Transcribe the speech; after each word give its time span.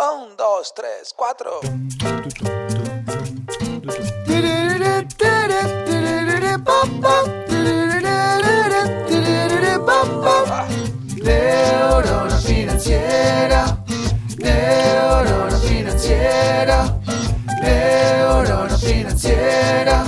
Un, 0.00 0.34
dos, 0.34 0.72
tres, 0.74 1.12
cuatro. 1.14 1.60
Neurona 11.22 12.38
financiera, 12.38 13.76
neurona 14.38 15.58
financiera, 15.58 16.98
neurona 17.60 18.78
financiera, 18.78 20.04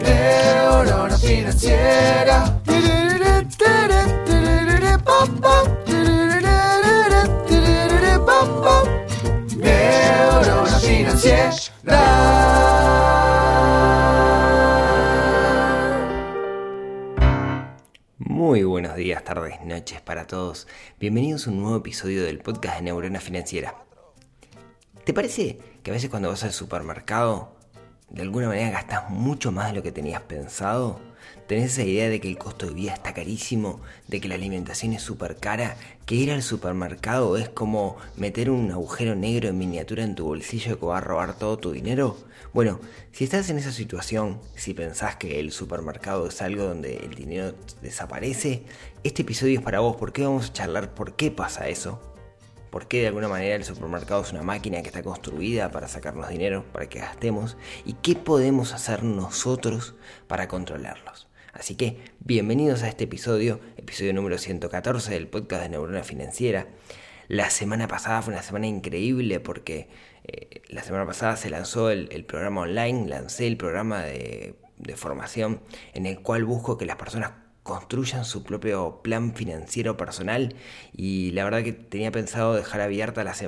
neurona 0.00 1.18
financiera. 1.18 2.59
Días, 19.00 19.24
tardes, 19.24 19.64
noches 19.64 20.02
para 20.02 20.26
todos. 20.26 20.68
Bienvenidos 20.98 21.46
a 21.46 21.50
un 21.50 21.62
nuevo 21.62 21.78
episodio 21.78 22.22
del 22.22 22.40
podcast 22.40 22.76
de 22.76 22.82
Neurona 22.82 23.18
Financiera. 23.18 23.82
¿Te 25.04 25.14
parece 25.14 25.58
que 25.82 25.90
a 25.90 25.94
veces 25.94 26.10
cuando 26.10 26.28
vas 26.28 26.44
al 26.44 26.52
supermercado, 26.52 27.56
de 28.10 28.22
alguna 28.22 28.48
manera 28.48 28.70
gastas 28.70 29.08
mucho 29.10 29.52
más 29.52 29.68
de 29.68 29.74
lo 29.74 29.82
que 29.82 29.92
tenías 29.92 30.22
pensado? 30.22 31.00
¿Tenés 31.46 31.72
esa 31.72 31.82
idea 31.82 32.08
de 32.08 32.20
que 32.20 32.28
el 32.28 32.38
costo 32.38 32.66
de 32.66 32.74
vida 32.74 32.92
está 32.92 33.12
carísimo, 33.12 33.80
de 34.06 34.20
que 34.20 34.28
la 34.28 34.36
alimentación 34.36 34.92
es 34.92 35.02
súper 35.02 35.36
cara, 35.36 35.76
que 36.06 36.14
ir 36.14 36.30
al 36.30 36.42
supermercado 36.42 37.36
es 37.36 37.48
como 37.48 37.96
meter 38.16 38.50
un 38.50 38.70
agujero 38.70 39.14
negro 39.16 39.48
en 39.48 39.58
miniatura 39.58 40.04
en 40.04 40.14
tu 40.14 40.26
bolsillo 40.26 40.78
que 40.78 40.86
va 40.86 40.98
a 40.98 41.00
robar 41.00 41.36
todo 41.36 41.58
tu 41.58 41.72
dinero? 41.72 42.16
Bueno, 42.52 42.80
si 43.12 43.24
estás 43.24 43.48
en 43.50 43.58
esa 43.58 43.72
situación, 43.72 44.40
si 44.56 44.74
pensás 44.74 45.16
que 45.16 45.38
el 45.38 45.52
supermercado 45.52 46.26
es 46.26 46.42
algo 46.42 46.64
donde 46.64 46.96
el 46.96 47.14
dinero 47.14 47.54
desaparece, 47.82 48.64
este 49.04 49.22
episodio 49.22 49.58
es 49.58 49.64
para 49.64 49.80
vos 49.80 49.96
porque 49.96 50.24
vamos 50.24 50.50
a 50.50 50.52
charlar 50.52 50.94
por 50.94 51.14
qué 51.14 51.30
pasa 51.30 51.68
eso, 51.68 52.09
por 52.70 52.86
qué 52.86 53.00
de 53.00 53.08
alguna 53.08 53.28
manera 53.28 53.56
el 53.56 53.64
supermercado 53.64 54.22
es 54.22 54.32
una 54.32 54.42
máquina 54.42 54.80
que 54.82 54.88
está 54.88 55.02
construida 55.02 55.70
para 55.70 55.88
sacarnos 55.88 56.28
dinero, 56.28 56.64
para 56.72 56.88
que 56.88 57.00
gastemos, 57.00 57.56
y 57.84 57.94
qué 57.94 58.14
podemos 58.14 58.72
hacer 58.72 59.02
nosotros 59.02 59.94
para 60.28 60.48
controlarlos. 60.48 61.28
Así 61.52 61.74
que 61.74 61.98
bienvenidos 62.20 62.82
a 62.84 62.88
este 62.88 63.04
episodio, 63.04 63.60
episodio 63.76 64.14
número 64.14 64.38
114 64.38 65.12
del 65.12 65.26
podcast 65.26 65.64
de 65.64 65.68
Neurona 65.70 66.04
Financiera. 66.04 66.68
La 67.26 67.50
semana 67.50 67.88
pasada 67.88 68.22
fue 68.22 68.32
una 68.32 68.42
semana 68.42 68.68
increíble 68.68 69.40
porque 69.40 69.88
eh, 70.24 70.62
la 70.68 70.82
semana 70.84 71.06
pasada 71.06 71.36
se 71.36 71.50
lanzó 71.50 71.90
el, 71.90 72.24
programa 72.24 72.62
online, 72.62 73.08
lancé 73.08 73.48
el 73.48 73.56
programa 73.56 74.02
de, 74.02 74.54
de 74.78 74.96
formación 74.96 75.60
en 75.92 76.06
el 76.06 76.20
cual 76.20 76.44
busco 76.44 76.78
que 76.78 76.86
las 76.86 76.96
personas 76.96 77.32
construyan 77.70 78.24
su 78.24 78.42
propio 78.42 79.00
plan 79.00 79.32
financiero 79.32 79.96
personal 79.96 80.56
y 80.92 81.30
la 81.30 81.44
verdad 81.44 81.62
que 81.62 81.72
tenía 81.72 82.10
pensado 82.10 82.54
dejar 82.54 82.80
abiertas 82.80 83.24
las, 83.24 83.44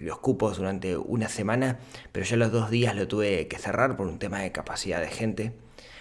los 0.00 0.18
cupos 0.18 0.56
durante 0.56 0.96
una 0.96 1.28
semana, 1.28 1.78
pero 2.10 2.24
ya 2.24 2.36
los 2.36 2.50
dos 2.50 2.70
días 2.70 2.96
lo 2.96 3.06
tuve 3.06 3.48
que 3.48 3.58
cerrar 3.58 3.98
por 3.98 4.06
un 4.06 4.18
tema 4.18 4.40
de 4.40 4.50
capacidad 4.50 4.98
de 5.02 5.08
gente. 5.08 5.52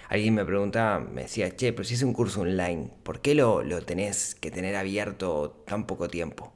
Alguien 0.08 0.36
me 0.36 0.45
preguntaba, 0.45 1.00
me 1.02 1.23
decía, 1.23 1.54
che, 1.54 1.73
pero 1.73 1.84
si 1.84 1.95
es 1.95 2.04
un 2.04 2.14
curso 2.14 2.42
online, 2.42 2.92
¿por 3.04 3.20
qué 3.20 3.36
lo, 3.36 3.62
lo 3.62 3.82
tenés 3.82 4.36
que 4.36 4.52
tener 4.52 4.78
abierto 4.78 5.62
tan 5.67 5.86
poco 5.86 6.08
tiempo? 6.08 6.54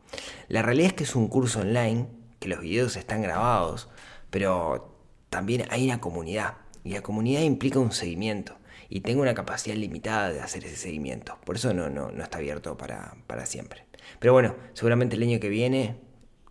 La 0.48 0.61
realidad 0.61 0.88
es 0.88 0.94
que 0.94 1.04
es 1.04 1.16
un 1.16 1.28
curso 1.28 1.59
online, 1.59 2.08
que 2.39 2.48
los 2.48 2.61
videos 2.61 2.95
están 2.95 3.23
grabados, 3.23 3.89
pero 4.30 4.95
también 5.30 5.66
hay 5.70 5.83
una 5.83 6.00
comunidad 6.00 6.59
y 6.86 6.92
la 6.92 7.02
comunidad 7.02 7.42
implica 7.42 7.80
un 7.80 7.92
seguimiento 7.92 8.58
y 8.90 9.02
tengo 9.02 9.22
una 9.22 9.36
capacidad 9.36 9.76
limitada 9.76 10.34
de 10.34 10.42
hacer 10.42 10.66
ese 10.66 10.76
seguimiento. 10.76 11.38
Por 11.45 11.55
eso 11.55 11.73
no, 11.73 11.89
no, 11.89 12.11
no 12.11 12.23
está 12.23 12.39
abierto 12.39 12.76
para, 12.76 13.16
para, 13.27 13.45
siempre. 13.45 13.86
Pero 14.20 14.33
bueno, 14.33 14.55
seguramente 14.73 15.16
el 15.16 15.23
año 15.23 15.39
que 15.39 15.50
viene, 15.50 15.98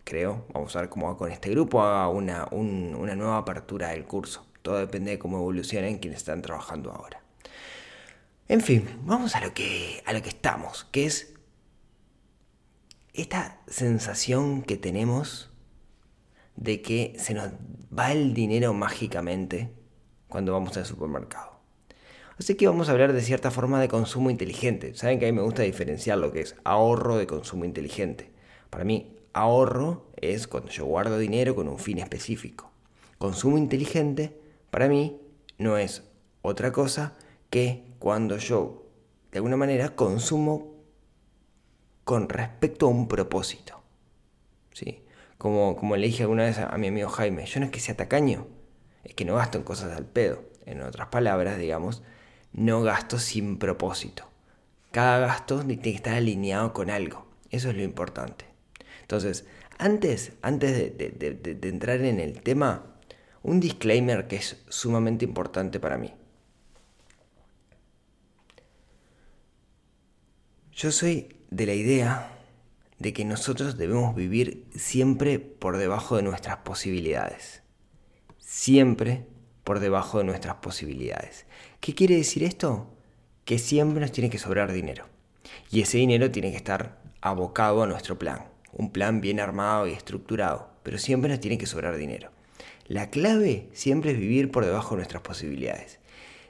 creo, 0.05 0.45
vamos 0.53 0.75
a 0.75 0.81
ver 0.81 0.89
cómo 0.89 1.07
va 1.07 1.17
con 1.17 1.31
este 1.31 1.49
grupo, 1.49 1.83
haga 1.83 2.07
una, 2.07 2.47
un, 2.51 2.95
una 2.95 3.15
nueva 3.15 3.37
apertura 3.37 3.89
del 3.89 4.05
curso. 4.05 4.47
Todo 4.61 4.77
depende 4.77 5.11
de 5.11 5.19
cómo 5.19 5.37
evolucionen 5.37 5.99
quienes 5.99 6.19
están 6.19 6.41
trabajando 6.41 6.91
ahora. 6.91 7.21
En 8.47 8.61
fin, 8.61 8.87
vamos 9.03 9.35
a 9.35 9.41
lo 9.41 9.53
que, 9.53 10.01
a 10.05 10.13
lo 10.13 10.21
que 10.21 10.29
estamos, 10.29 10.85
que 10.91 11.05
es 11.05 11.33
esta 13.13 13.61
sensación 13.67 14.63
que 14.63 14.77
tenemos 14.77 15.51
de 16.55 16.81
que 16.81 17.15
se 17.19 17.33
nos 17.33 17.51
va 17.97 18.11
el 18.11 18.33
dinero 18.33 18.73
mágicamente 18.73 19.71
cuando 20.27 20.53
vamos 20.53 20.75
al 20.77 20.85
supermercado. 20.85 21.58
Así 22.39 22.55
que 22.55 22.67
vamos 22.67 22.87
a 22.87 22.93
hablar 22.93 23.11
de 23.11 23.21
cierta 23.21 23.51
forma 23.51 23.81
de 23.81 23.89
consumo 23.89 24.29
inteligente. 24.29 24.95
Saben 24.95 25.19
que 25.19 25.27
a 25.27 25.31
mí 25.31 25.35
me 25.35 25.43
gusta 25.43 25.63
diferenciar 25.63 26.17
lo 26.17 26.31
que 26.31 26.39
es 26.39 26.55
ahorro 26.63 27.17
de 27.17 27.27
consumo 27.27 27.65
inteligente. 27.65 28.31
Para 28.69 28.85
mí, 28.85 29.17
ahorro 29.33 30.05
es 30.15 30.47
cuando 30.47 30.71
yo 30.71 30.85
guardo 30.85 31.19
dinero 31.19 31.53
con 31.53 31.67
un 31.67 31.79
fin 31.79 31.97
específico. 31.97 32.71
Consumo 33.17 33.57
inteligente, 33.57 34.39
para 34.71 34.87
mí, 34.87 35.19
no 35.57 35.77
es 35.77 36.03
otra 36.41 36.71
cosa 36.71 37.13
que 37.49 37.83
cuando 37.99 38.37
yo, 38.37 38.85
de 39.33 39.39
alguna 39.39 39.57
manera, 39.57 39.97
consumo 39.97 40.77
con 42.05 42.29
respecto 42.29 42.85
a 42.85 42.89
un 42.89 43.09
propósito. 43.09 43.81
¿Sí? 44.71 45.03
Como, 45.37 45.75
como 45.75 45.97
le 45.97 46.07
dije 46.07 46.23
alguna 46.23 46.43
vez 46.43 46.57
a, 46.57 46.69
a 46.69 46.77
mi 46.77 46.87
amigo 46.87 47.09
Jaime, 47.09 47.45
yo 47.45 47.59
no 47.59 47.65
es 47.65 47.71
que 47.73 47.81
sea 47.81 47.97
tacaño, 47.97 48.47
es 49.03 49.13
que 49.13 49.25
no 49.25 49.35
gasto 49.35 49.57
en 49.57 49.65
cosas 49.65 49.91
al 49.97 50.05
pedo. 50.05 50.41
En 50.65 50.81
otras 50.81 51.07
palabras, 51.07 51.57
digamos, 51.57 52.01
no 52.53 52.81
gasto 52.81 53.19
sin 53.19 53.57
propósito. 53.57 54.29
Cada 54.91 55.19
gasto 55.19 55.59
tiene 55.59 55.81
que 55.81 55.91
estar 55.91 56.15
alineado 56.15 56.73
con 56.73 56.89
algo. 56.89 57.27
Eso 57.51 57.69
es 57.69 57.75
lo 57.75 57.83
importante. 57.83 58.45
Entonces, 59.01 59.45
antes, 59.77 60.33
antes 60.41 60.97
de, 60.97 61.59
entrar 61.63 62.01
en 62.01 62.19
el 62.19 62.41
tema, 62.41 62.85
un 63.43 63.59
disclaimer 63.59 64.27
que 64.27 64.35
es 64.37 64.61
sumamente 64.69 65.25
importante 65.25 65.79
para 65.79 65.97
mí. 65.97 66.13
Yo 70.73 70.91
soy 70.91 71.35
de 71.49 71.65
la 71.65 71.73
idea 71.73 72.31
de 72.99 73.13
que 73.13 73.25
nosotros 73.25 73.77
debemos 73.77 74.15
vivir 74.15 74.65
siempre 74.75 75.39
por 75.39 75.77
debajo 75.77 76.17
de 76.17 76.23
nuestras 76.23 76.57
posibilidades. 76.57 77.63
Siempre 78.37 79.25
por 79.69 79.79
debajo 79.79 80.17
de 80.17 80.23
nuestras 80.23 80.55
posibilidades. 80.55 81.45
¿Qué 81.79 81.93
quiere 81.93 82.15
decir 82.15 82.43
esto? 82.43 82.87
Que 83.45 83.59
siempre 83.59 84.01
nos 84.01 84.11
tiene 84.11 84.31
que 84.31 84.39
sobrar 84.39 84.71
dinero. 84.71 85.05
Y 85.69 85.81
ese 85.81 85.99
dinero 85.99 86.31
tiene 86.31 86.49
que 86.49 86.57
estar 86.57 86.99
abocado 87.21 87.83
a 87.83 87.85
nuestro 87.85 88.17
plan. 88.17 88.45
Un 88.71 88.91
plan 88.91 89.21
bien 89.21 89.39
armado 89.39 89.85
y 89.85 89.91
estructurado. 89.91 90.71
Pero 90.81 90.97
siempre 90.97 91.29
nos 91.29 91.39
tiene 91.39 91.59
que 91.59 91.67
sobrar 91.67 91.97
dinero. 91.97 92.31
La 92.87 93.11
clave 93.11 93.69
siempre 93.71 94.13
es 94.13 94.17
vivir 94.17 94.49
por 94.49 94.65
debajo 94.65 94.95
de 94.95 95.01
nuestras 95.01 95.21
posibilidades. 95.21 95.99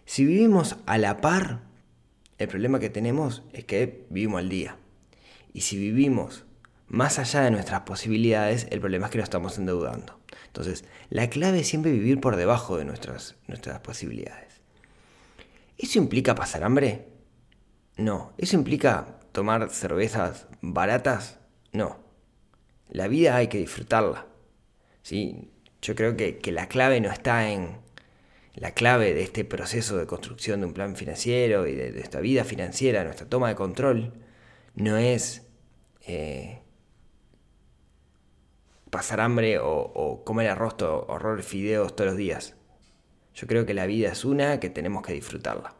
Si 0.05 0.23
vivimos 0.23 0.77
a 0.85 0.97
la 0.97 1.17
par, 1.17 1.59
el 2.37 2.47
problema 2.47 2.79
que 2.79 2.89
tenemos 2.89 3.43
es 3.51 3.65
que 3.65 4.05
vivimos 4.09 4.39
al 4.39 4.47
día. 4.47 4.77
Y 5.51 5.59
si 5.59 5.77
vivimos 5.77 6.45
más 6.87 7.19
allá 7.19 7.41
de 7.41 7.51
nuestras 7.51 7.81
posibilidades, 7.81 8.67
el 8.69 8.79
problema 8.79 9.07
es 9.07 9.11
que 9.11 9.17
nos 9.17 9.25
estamos 9.25 9.57
endeudando. 9.57 10.18
Entonces, 10.59 10.83
la 11.09 11.29
clave 11.29 11.61
es 11.61 11.69
siempre 11.69 11.93
vivir 11.93 12.19
por 12.19 12.35
debajo 12.35 12.77
de 12.77 12.83
nuestras, 12.83 13.37
nuestras 13.47 13.79
posibilidades. 13.79 14.59
¿Eso 15.77 15.99
implica 15.99 16.35
pasar 16.35 16.65
hambre? 16.65 17.07
No. 17.95 18.33
¿Eso 18.37 18.57
implica 18.57 19.19
tomar 19.31 19.69
cervezas 19.69 20.47
baratas? 20.59 21.39
No. 21.71 21.97
La 22.89 23.07
vida 23.07 23.37
hay 23.37 23.47
que 23.47 23.57
disfrutarla. 23.57 24.25
¿Sí? 25.01 25.49
Yo 25.81 25.95
creo 25.95 26.17
que, 26.17 26.39
que 26.39 26.51
la 26.51 26.67
clave 26.67 26.99
no 26.99 27.09
está 27.09 27.49
en 27.49 27.77
la 28.53 28.71
clave 28.71 29.13
de 29.13 29.23
este 29.23 29.45
proceso 29.45 29.95
de 29.95 30.07
construcción 30.07 30.59
de 30.59 30.65
un 30.65 30.73
plan 30.73 30.97
financiero 30.97 31.67
y 31.67 31.73
de, 31.73 31.93
de 31.93 32.01
esta 32.01 32.19
vida 32.19 32.43
financiera, 32.43 33.05
nuestra 33.05 33.29
toma 33.29 33.47
de 33.47 33.55
control, 33.55 34.11
no 34.75 34.97
es 34.97 35.43
eh, 36.05 36.63
pasar 38.89 39.21
hambre 39.21 39.59
o, 39.59 40.23
comer 40.25 40.49
arroz 40.49 40.81
o 40.81 41.05
horror 41.07 41.43
fideos 41.43 41.95
todos 41.95 42.11
los 42.11 42.17
días. 42.17 42.55
Yo 43.33 43.47
creo 43.47 43.65
que 43.65 43.73
la 43.73 43.85
vida 43.85 44.11
es 44.11 44.25
una 44.25 44.59
que 44.59 44.69
tenemos 44.69 45.03
que 45.05 45.13
disfrutarla. 45.13 45.75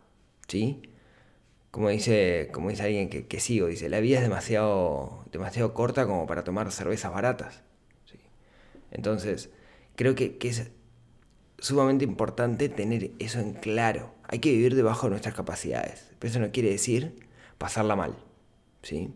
¿Sí? 0.47 0.81
Como 1.71 1.89
dice, 1.89 2.49
como 2.51 2.69
dice 2.69 2.83
alguien 2.83 3.09
que, 3.09 3.27
que 3.27 3.39
sigo, 3.39 3.67
dice, 3.67 3.89
la 3.89 3.99
vida 3.99 4.17
es 4.17 4.23
demasiado, 4.23 5.25
demasiado 5.31 5.73
corta 5.73 6.07
como 6.07 6.25
para 6.25 6.43
tomar 6.43 6.71
cervezas 6.71 7.11
baratas. 7.11 7.63
Entonces, 8.91 9.51
creo 9.95 10.15
que, 10.15 10.37
que 10.37 10.49
es 10.49 10.71
sumamente 11.59 12.05
importante 12.05 12.69
tener 12.69 13.11
eso 13.19 13.39
en 13.39 13.53
claro. 13.53 14.15
Hay 14.23 14.39
que 14.39 14.51
vivir 14.51 14.75
debajo 14.75 15.07
de 15.07 15.11
nuestras 15.11 15.35
capacidades. 15.35 16.11
Pero 16.19 16.31
eso 16.31 16.39
no 16.39 16.51
quiere 16.51 16.69
decir 16.69 17.27
pasarla 17.57 17.95
mal. 17.95 18.15
¿sí? 18.81 19.13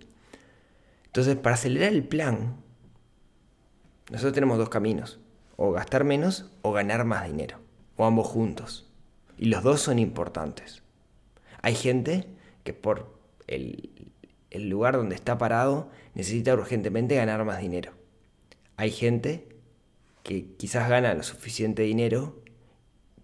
Entonces, 1.06 1.36
para 1.36 1.56
acelerar 1.56 1.94
el 1.94 2.04
plan, 2.04 2.63
nosotros 4.14 4.34
tenemos 4.34 4.60
dos 4.60 4.70
caminos, 4.70 5.20
o 5.56 5.72
gastar 5.72 6.04
menos 6.04 6.52
o 6.62 6.72
ganar 6.72 7.04
más 7.04 7.26
dinero, 7.26 7.58
o 7.98 8.06
ambos 8.06 8.28
juntos. 8.28 8.88
Y 9.40 9.46
los 9.46 9.64
dos 9.64 9.82
son 9.82 9.98
importantes. 9.98 10.84
Hay 11.64 11.74
gente 11.74 12.28
que 12.64 12.76
por 12.76 13.18
el, 13.48 13.90
lugar 14.54 14.98
donde 14.98 15.16
está 15.16 15.40
parado 15.40 15.90
necesita 16.14 16.54
urgentemente 16.54 17.16
ganar 17.16 17.44
más 17.44 17.60
dinero. 17.60 17.94
Hay 18.78 18.92
gente 18.92 19.50
que 20.22 20.46
quizás 20.58 20.88
gana 20.90 21.16
lo 21.16 21.24
suficiente 21.24 21.82
dinero, 21.82 22.40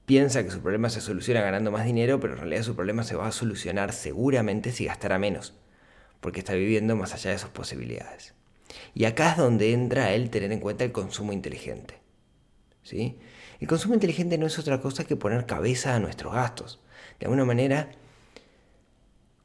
piensa 0.08 0.44
que 0.44 0.50
su 0.50 0.60
problema 0.60 0.90
se 0.90 1.02
soluciona 1.02 1.42
ganando 1.42 1.70
más 1.70 1.86
dinero, 1.86 2.20
pero 2.20 2.34
en 2.34 2.40
realidad 2.40 2.64
su 2.64 2.76
problema 2.76 3.04
se 3.04 3.16
va 3.16 3.28
a 3.28 3.32
solucionar 3.32 3.94
seguramente 3.94 4.72
si 4.72 4.86
gastara 4.86 5.20
menos, 5.20 5.54
porque 6.20 6.40
está 6.40 6.54
viviendo 6.56 6.96
más 6.96 7.14
allá 7.14 7.30
de 7.30 7.38
sus 7.38 7.52
posibilidades. 7.52 8.34
Y 8.94 9.06
acá 9.06 9.32
es 9.32 9.38
donde 9.38 9.74
entra 9.74 10.14
el 10.14 10.30
tener 10.30 10.52
en 10.52 10.60
cuenta 10.60 10.84
el 10.84 10.92
consumo 10.92 11.34
inteligente. 11.34 12.00
¿sí? 12.84 13.18
El 13.60 13.68
consumo 13.68 13.94
inteligente 13.94 14.38
no 14.38 14.46
es 14.46 14.58
otra 14.60 14.82
cosa 14.82 15.04
que 15.04 15.16
poner 15.16 15.46
cabeza 15.46 15.96
a 15.96 16.00
nuestros 16.00 16.34
gastos. 16.34 16.80
De 17.20 17.26
alguna 17.26 17.46
manera, 17.46 17.92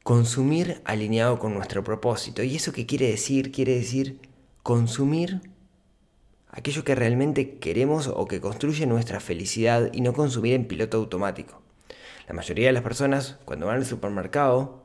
consumir 0.03 0.81
alineado 0.85 1.39
con 1.39 1.53
nuestro 1.53 1.83
propósito. 1.83 2.43
¿Y 2.43 2.55
eso 2.55 2.71
qué 2.71 2.85
quiere 2.85 3.09
decir? 3.09 3.51
Quiere 3.51 3.75
decir 3.75 4.19
consumir 4.63 5.41
aquello 6.49 6.83
que 6.83 6.95
realmente 6.95 7.57
queremos 7.57 8.07
o 8.07 8.25
que 8.27 8.39
construye 8.39 8.85
nuestra 8.85 9.19
felicidad 9.19 9.89
y 9.93 10.01
no 10.01 10.13
consumir 10.13 10.53
en 10.53 10.67
piloto 10.67 10.97
automático. 10.97 11.61
La 12.27 12.33
mayoría 12.33 12.67
de 12.67 12.73
las 12.73 12.83
personas 12.83 13.37
cuando 13.45 13.67
van 13.67 13.77
al 13.77 13.85
supermercado 13.85 14.83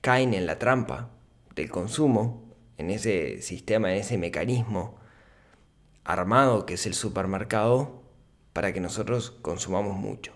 caen 0.00 0.32
en 0.32 0.46
la 0.46 0.58
trampa 0.58 1.10
del 1.54 1.70
consumo, 1.70 2.47
en 2.78 2.90
ese 2.90 3.42
sistema, 3.42 3.92
en 3.92 3.98
ese 3.98 4.16
mecanismo 4.16 4.96
armado 6.04 6.64
que 6.64 6.74
es 6.74 6.86
el 6.86 6.94
supermercado 6.94 8.02
para 8.54 8.72
que 8.72 8.80
nosotros 8.80 9.32
consumamos 9.42 9.96
mucho. 9.96 10.32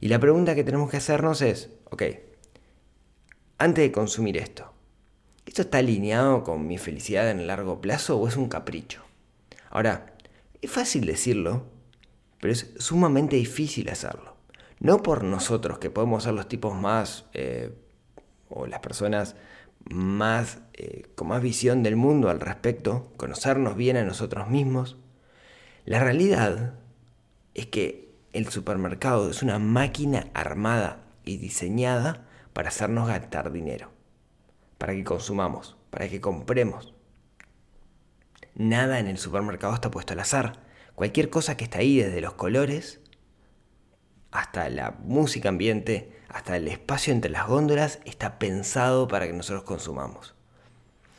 Y 0.00 0.08
la 0.08 0.18
pregunta 0.18 0.54
que 0.54 0.64
tenemos 0.64 0.90
que 0.90 0.96
hacernos 0.96 1.40
es, 1.42 1.70
ok, 1.84 2.02
antes 3.58 3.84
de 3.84 3.92
consumir 3.92 4.36
esto, 4.36 4.72
¿esto 5.46 5.62
está 5.62 5.78
alineado 5.78 6.42
con 6.42 6.66
mi 6.66 6.78
felicidad 6.78 7.30
en 7.30 7.40
el 7.40 7.46
largo 7.46 7.80
plazo 7.80 8.18
o 8.18 8.26
es 8.28 8.36
un 8.36 8.48
capricho? 8.48 9.02
Ahora, 9.70 10.14
es 10.60 10.70
fácil 10.70 11.06
decirlo, 11.06 11.66
pero 12.40 12.52
es 12.52 12.74
sumamente 12.78 13.36
difícil 13.36 13.88
hacerlo. 13.90 14.36
No 14.80 15.02
por 15.02 15.24
nosotros, 15.24 15.78
que 15.78 15.90
podemos 15.90 16.24
ser 16.24 16.34
los 16.34 16.48
tipos 16.48 16.74
más, 16.74 17.26
eh, 17.34 17.72
o 18.48 18.66
las 18.66 18.80
personas 18.80 19.36
más, 19.88 20.60
eh, 20.74 21.06
con 21.14 21.28
más 21.28 21.42
visión 21.42 21.82
del 21.82 21.96
mundo 21.96 22.30
al 22.30 22.40
respecto, 22.40 23.12
conocernos 23.16 23.76
bien 23.76 23.96
a 23.96 24.04
nosotros 24.04 24.48
mismos. 24.48 24.96
La 25.84 26.00
realidad 26.00 26.74
es 27.54 27.66
que 27.66 28.14
el 28.32 28.48
supermercado 28.48 29.30
es 29.30 29.42
una 29.42 29.58
máquina 29.58 30.28
armada 30.34 31.04
y 31.24 31.38
diseñada 31.38 32.26
para 32.52 32.68
hacernos 32.68 33.08
gastar 33.08 33.52
dinero, 33.52 33.90
para 34.78 34.94
que 34.94 35.04
consumamos, 35.04 35.76
para 35.90 36.08
que 36.08 36.20
compremos. 36.20 36.94
Nada 38.54 38.98
en 38.98 39.06
el 39.06 39.18
supermercado 39.18 39.74
está 39.74 39.90
puesto 39.90 40.12
al 40.12 40.20
azar. 40.20 40.60
Cualquier 40.94 41.30
cosa 41.30 41.56
que 41.56 41.64
está 41.64 41.78
ahí, 41.78 41.98
desde 41.98 42.20
los 42.20 42.34
colores 42.34 43.00
hasta 44.30 44.68
la 44.68 44.92
música 45.02 45.48
ambiente, 45.48 46.12
hasta 46.28 46.56
el 46.56 46.68
espacio 46.68 47.12
entre 47.12 47.30
las 47.30 47.46
góndolas, 47.46 48.00
está 48.04 48.38
pensado 48.38 49.08
para 49.08 49.26
que 49.26 49.32
nosotros 49.32 49.64
consumamos. 49.64 50.34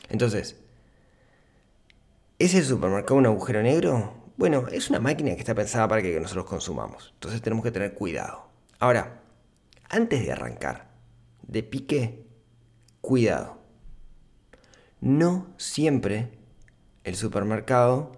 Entonces, 0.10 0.58
¿es 2.38 2.54
el 2.54 2.66
supermercado 2.66 3.16
un 3.16 3.26
agujero 3.26 3.62
negro? 3.62 4.14
Bueno, 4.38 4.68
es 4.72 4.90
una 4.90 5.00
máquina 5.00 5.34
que 5.34 5.40
está 5.40 5.56
pensada 5.56 5.88
para 5.88 6.02
que 6.02 6.20
nosotros 6.20 6.46
consumamos. 6.46 7.12
Entonces 7.16 7.42
tenemos 7.42 7.64
que 7.64 7.72
tener 7.72 7.94
cuidado. 7.94 8.50
Ahora, 8.80 9.22
antes 9.90 10.26
de 10.26 10.32
arrancar, 10.32 10.90
de 11.42 11.64
pique, 11.64 12.26
cuidado. 13.02 13.58
No 15.02 15.48
siempre 15.58 16.30
el 17.04 17.16
supermercado 17.16 18.12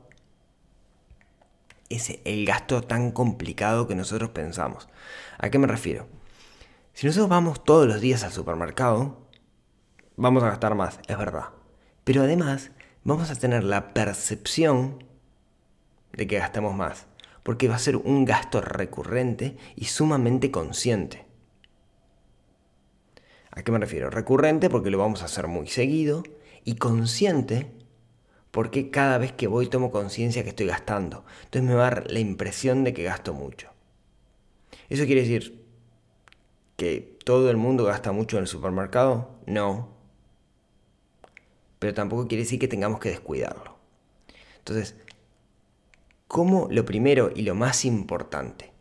es 1.95 2.19
el 2.23 2.45
gasto 2.45 2.81
tan 2.81 3.11
complicado 3.11 3.87
que 3.87 3.95
nosotros 3.95 4.29
pensamos. 4.31 4.87
¿A 5.37 5.49
qué 5.49 5.59
me 5.59 5.67
refiero? 5.67 6.07
Si 6.93 7.07
nosotros 7.07 7.29
vamos 7.29 7.63
todos 7.63 7.87
los 7.87 8.01
días 8.01 8.23
al 8.23 8.31
supermercado, 8.31 9.27
vamos 10.15 10.43
a 10.43 10.49
gastar 10.49 10.75
más, 10.75 10.99
es 11.07 11.17
verdad. 11.17 11.49
Pero 12.03 12.23
además 12.23 12.71
vamos 13.03 13.29
a 13.31 13.35
tener 13.35 13.63
la 13.63 13.93
percepción 13.93 15.03
de 16.13 16.27
que 16.27 16.39
gastamos 16.39 16.75
más, 16.75 17.07
porque 17.43 17.67
va 17.67 17.75
a 17.75 17.79
ser 17.79 17.95
un 17.95 18.25
gasto 18.25 18.61
recurrente 18.61 19.57
y 19.75 19.85
sumamente 19.85 20.51
consciente. 20.51 21.25
¿A 23.51 23.63
qué 23.63 23.71
me 23.71 23.79
refiero? 23.79 24.09
Recurrente 24.09 24.69
porque 24.69 24.89
lo 24.89 24.97
vamos 24.97 25.21
a 25.21 25.25
hacer 25.25 25.47
muy 25.47 25.67
seguido 25.67 26.23
y 26.63 26.75
consciente 26.75 27.71
porque 28.51 28.91
cada 28.91 29.17
vez 29.17 29.31
que 29.31 29.47
voy 29.47 29.67
tomo 29.67 29.91
conciencia 29.91 30.43
que 30.43 30.49
estoy 30.49 30.67
gastando. 30.67 31.25
Entonces 31.45 31.63
me 31.63 31.73
va 31.73 31.87
a 31.87 31.89
dar 31.91 32.11
la 32.11 32.19
impresión 32.19 32.83
de 32.83 32.93
que 32.93 33.03
gasto 33.03 33.33
mucho. 33.33 33.69
¿Eso 34.89 35.05
quiere 35.05 35.21
decir 35.21 35.65
que 36.75 37.17
todo 37.23 37.49
el 37.49 37.57
mundo 37.57 37.85
gasta 37.85 38.11
mucho 38.11 38.37
en 38.37 38.43
el 38.43 38.47
supermercado? 38.47 39.39
No. 39.45 39.89
Pero 41.79 41.93
tampoco 41.93 42.27
quiere 42.27 42.43
decir 42.43 42.59
que 42.59 42.67
tengamos 42.67 42.99
que 42.99 43.09
descuidarlo. 43.09 43.77
Entonces, 44.57 44.95
¿cómo 46.27 46.67
lo 46.69 46.83
primero 46.83 47.31
y 47.33 47.43
lo 47.43 47.55
más 47.55 47.85
importante? 47.85 48.71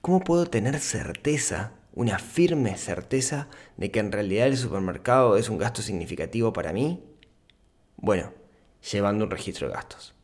¿Cómo 0.00 0.20
puedo 0.20 0.46
tener 0.46 0.78
certeza, 0.80 1.72
una 1.94 2.18
firme 2.18 2.76
certeza 2.76 3.48
de 3.76 3.90
que 3.90 4.00
en 4.00 4.10
realidad 4.12 4.48
el 4.48 4.56
supermercado 4.56 5.36
es 5.36 5.48
un 5.48 5.58
gasto 5.58 5.82
significativo 5.82 6.52
para 6.52 6.72
mí? 6.72 7.04
Bueno, 7.96 8.32
llevando 8.92 9.24
un 9.24 9.30
registro 9.30 9.68
de 9.68 9.74
gastos. 9.74 10.14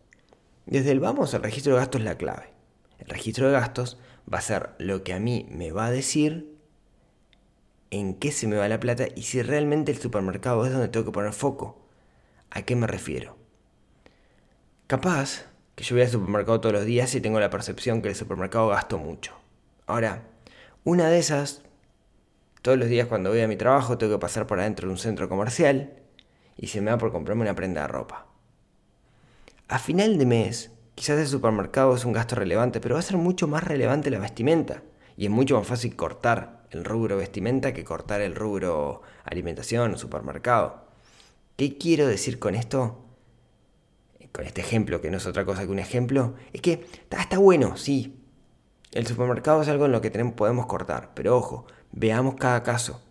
Desde 0.66 0.90
el 0.90 1.00
vamos, 1.00 1.32
el 1.34 1.42
registro 1.42 1.74
de 1.74 1.80
gastos 1.80 2.00
es 2.00 2.04
la 2.04 2.16
clave. 2.16 2.52
El 2.98 3.08
registro 3.08 3.46
de 3.46 3.52
gastos 3.52 3.98
va 4.32 4.38
a 4.38 4.42
ser 4.42 4.70
lo 4.78 5.04
que 5.04 5.12
a 5.12 5.20
mí 5.20 5.46
me 5.50 5.72
va 5.72 5.86
a 5.86 5.90
decir 5.90 6.56
en 7.90 8.14
qué 8.14 8.32
se 8.32 8.46
me 8.46 8.56
va 8.56 8.68
la 8.68 8.80
plata 8.80 9.06
y 9.14 9.22
si 9.22 9.42
realmente 9.42 9.92
el 9.92 9.98
supermercado 9.98 10.64
es 10.66 10.72
donde 10.72 10.88
tengo 10.88 11.06
que 11.06 11.12
poner 11.12 11.32
foco. 11.32 11.86
¿A 12.50 12.62
qué 12.62 12.74
me 12.76 12.86
refiero? 12.86 13.36
Capaz 14.86 15.46
que 15.74 15.84
yo 15.84 15.94
voy 15.94 16.02
al 16.02 16.10
supermercado 16.10 16.60
todos 16.60 16.72
los 16.72 16.84
días 16.84 17.14
y 17.14 17.20
tengo 17.20 17.38
la 17.38 17.50
percepción 17.50 18.02
que 18.02 18.08
el 18.08 18.14
supermercado 18.14 18.68
gasto 18.68 18.98
mucho. 18.98 19.34
Ahora, 19.86 20.22
una 20.84 21.08
de 21.08 21.18
esas, 21.18 21.62
todos 22.62 22.78
los 22.78 22.88
días 22.88 23.06
cuando 23.06 23.30
voy 23.30 23.40
a 23.40 23.48
mi 23.48 23.56
trabajo 23.56 23.98
tengo 23.98 24.14
que 24.14 24.20
pasar 24.20 24.46
por 24.46 24.58
adentro 24.58 24.88
de 24.88 24.92
un 24.92 24.98
centro 24.98 25.28
comercial 25.28 25.92
y 26.56 26.68
se 26.68 26.80
me 26.80 26.90
da 26.90 26.98
por 26.98 27.12
comprarme 27.12 27.42
una 27.42 27.54
prenda 27.54 27.82
de 27.82 27.88
ropa. 27.88 28.26
A 29.68 29.80
final 29.80 30.16
de 30.16 30.26
mes, 30.26 30.70
quizás 30.94 31.18
el 31.18 31.26
supermercado 31.26 31.96
es 31.96 32.04
un 32.04 32.12
gasto 32.12 32.36
relevante, 32.36 32.80
pero 32.80 32.94
va 32.94 33.00
a 33.00 33.02
ser 33.02 33.16
mucho 33.16 33.48
más 33.48 33.64
relevante 33.64 34.10
la 34.10 34.20
vestimenta. 34.20 34.84
Y 35.16 35.24
es 35.24 35.30
mucho 35.30 35.58
más 35.58 35.66
fácil 35.66 35.96
cortar 35.96 36.66
el 36.70 36.84
rubro 36.84 37.16
vestimenta 37.16 37.74
que 37.74 37.84
cortar 37.84 38.20
el 38.20 38.36
rubro 38.36 39.02
alimentación 39.24 39.94
o 39.94 39.98
supermercado. 39.98 40.86
¿Qué 41.56 41.78
quiero 41.78 42.06
decir 42.06 42.38
con 42.38 42.54
esto? 42.54 43.04
Con 44.30 44.46
este 44.46 44.60
ejemplo, 44.60 45.00
que 45.00 45.10
no 45.10 45.16
es 45.16 45.26
otra 45.26 45.44
cosa 45.44 45.64
que 45.64 45.72
un 45.72 45.80
ejemplo, 45.80 46.34
es 46.52 46.60
que 46.60 46.86
está, 47.10 47.38
bueno, 47.38 47.76
sí. 47.76 48.22
El 48.92 49.06
supermercado 49.06 49.62
es 49.62 49.68
algo 49.68 49.86
en 49.86 49.92
lo 49.92 50.00
que 50.00 50.10
podemos 50.10 50.66
cortar, 50.66 51.10
pero 51.14 51.36
ojo, 51.36 51.66
veamos 51.90 52.36
cada 52.36 52.62
caso. 52.62 53.02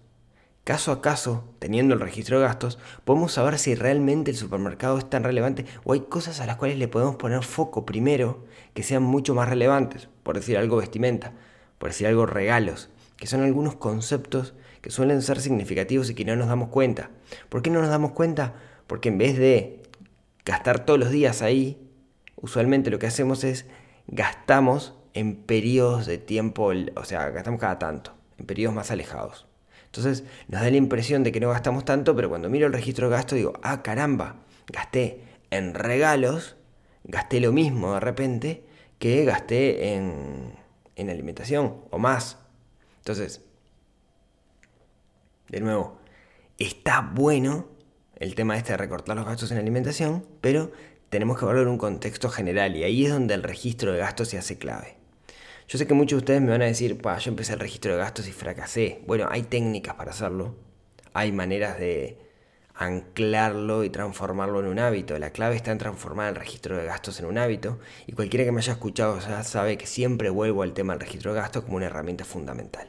Caso 0.65 0.91
a 0.91 0.99
caso, 0.99 1.43
teniendo 1.59 1.93
el 1.93 1.99
registro 1.99 2.39
de 2.39 2.47
gastos, 2.47 2.79
podemos 3.03 3.33
saber 3.33 3.59
si 3.59 3.75
realmente 3.75 4.31
el 4.31 4.37
supermercado 4.37 4.97
es 4.97 5.07
tan 5.07 5.23
relevante 5.23 5.63
o 5.83 5.93
hay 5.93 5.99
cosas 5.99 6.39
a 6.39 6.47
las 6.47 6.55
cuales 6.55 6.79
le 6.79 6.87
podemos 6.87 7.17
poner 7.17 7.43
foco 7.43 7.85
primero 7.85 8.43
que 8.73 8.81
sean 8.81 9.03
mucho 9.03 9.35
más 9.35 9.47
relevantes, 9.47 10.09
por 10.23 10.35
decir 10.35 10.57
algo 10.57 10.77
vestimenta, 10.77 11.33
por 11.77 11.91
decir 11.91 12.07
algo 12.07 12.25
regalos, 12.25 12.89
que 13.15 13.27
son 13.27 13.43
algunos 13.43 13.75
conceptos 13.75 14.55
que 14.81 14.89
suelen 14.89 15.21
ser 15.21 15.39
significativos 15.39 16.09
y 16.09 16.15
que 16.15 16.25
no 16.25 16.35
nos 16.35 16.47
damos 16.47 16.69
cuenta. 16.69 17.11
¿Por 17.49 17.61
qué 17.61 17.69
no 17.69 17.79
nos 17.79 17.91
damos 17.91 18.13
cuenta? 18.13 18.55
Porque 18.87 19.09
en 19.09 19.19
vez 19.19 19.37
de 19.37 19.83
gastar 20.45 20.83
todos 20.83 20.99
los 20.99 21.11
días 21.11 21.43
ahí, 21.43 21.77
usualmente 22.37 22.89
lo 22.89 22.97
que 22.97 23.05
hacemos 23.05 23.43
es 23.43 23.67
gastamos 24.07 24.95
en 25.13 25.35
periodos 25.35 26.07
de 26.07 26.17
tiempo, 26.17 26.71
o 26.95 27.05
sea, 27.05 27.29
gastamos 27.29 27.59
cada 27.59 27.77
tanto, 27.77 28.15
en 28.39 28.47
periodos 28.47 28.75
más 28.75 28.89
alejados. 28.89 29.45
Entonces 29.95 30.25
nos 30.49 30.61
da 30.61 30.69
la 30.69 30.77
impresión 30.77 31.23
de 31.23 31.31
que 31.31 31.39
no 31.39 31.49
gastamos 31.49 31.85
tanto, 31.85 32.15
pero 32.15 32.27
cuando 32.27 32.49
miro 32.49 32.67
el 32.67 32.73
registro 32.73 33.09
de 33.09 33.15
gasto 33.15 33.35
digo, 33.35 33.53
ah, 33.63 33.81
caramba, 33.81 34.37
gasté 34.67 35.23
en 35.51 35.73
regalos, 35.73 36.57
gasté 37.05 37.39
lo 37.39 37.53
mismo 37.53 37.93
de 37.93 37.99
repente 38.01 38.65
que 38.99 39.23
gasté 39.23 39.93
en, 39.93 40.53
en 40.95 41.09
alimentación 41.09 41.77
o 41.91 41.97
más. 41.97 42.39
Entonces, 42.97 43.41
de 45.47 45.61
nuevo, 45.61 45.99
está 46.57 47.01
bueno 47.13 47.67
el 48.17 48.35
tema 48.35 48.57
este 48.57 48.73
de 48.73 48.77
recortar 48.77 49.15
los 49.15 49.25
gastos 49.25 49.51
en 49.51 49.59
alimentación, 49.59 50.25
pero 50.41 50.71
tenemos 51.09 51.39
que 51.39 51.45
verlo 51.45 51.61
en 51.61 51.67
un 51.69 51.77
contexto 51.77 52.29
general 52.29 52.75
y 52.75 52.83
ahí 52.83 53.05
es 53.05 53.11
donde 53.11 53.33
el 53.33 53.43
registro 53.43 53.93
de 53.93 53.99
gastos 53.99 54.29
se 54.29 54.37
hace 54.37 54.57
clave. 54.57 54.97
Yo 55.67 55.79
sé 55.79 55.87
que 55.87 55.93
muchos 55.95 56.17
de 56.17 56.21
ustedes 56.21 56.41
me 56.41 56.51
van 56.51 56.61
a 56.61 56.65
decir, 56.65 57.01
yo 57.01 57.29
empecé 57.29 57.53
el 57.53 57.59
registro 57.59 57.93
de 57.93 57.97
gastos 57.97 58.27
y 58.27 58.31
fracasé. 58.31 59.01
Bueno, 59.07 59.27
hay 59.31 59.43
técnicas 59.43 59.95
para 59.95 60.11
hacerlo, 60.11 60.55
hay 61.13 61.31
maneras 61.31 61.79
de 61.79 62.19
anclarlo 62.75 63.83
y 63.83 63.89
transformarlo 63.89 64.59
en 64.59 64.67
un 64.67 64.79
hábito. 64.79 65.17
La 65.17 65.31
clave 65.31 65.55
está 65.55 65.71
en 65.71 65.77
transformar 65.77 66.29
el 66.29 66.35
registro 66.35 66.77
de 66.77 66.85
gastos 66.85 67.19
en 67.19 67.25
un 67.25 67.37
hábito 67.37 67.79
y 68.05 68.11
cualquiera 68.11 68.45
que 68.45 68.51
me 68.51 68.59
haya 68.59 68.73
escuchado 68.73 69.19
ya 69.19 69.43
sabe 69.43 69.77
que 69.77 69.87
siempre 69.87 70.29
vuelvo 70.29 70.61
al 70.61 70.73
tema 70.73 70.93
del 70.93 70.99
registro 70.99 71.33
de 71.33 71.39
gastos 71.39 71.63
como 71.63 71.77
una 71.77 71.87
herramienta 71.87 72.25
fundamental. 72.25 72.87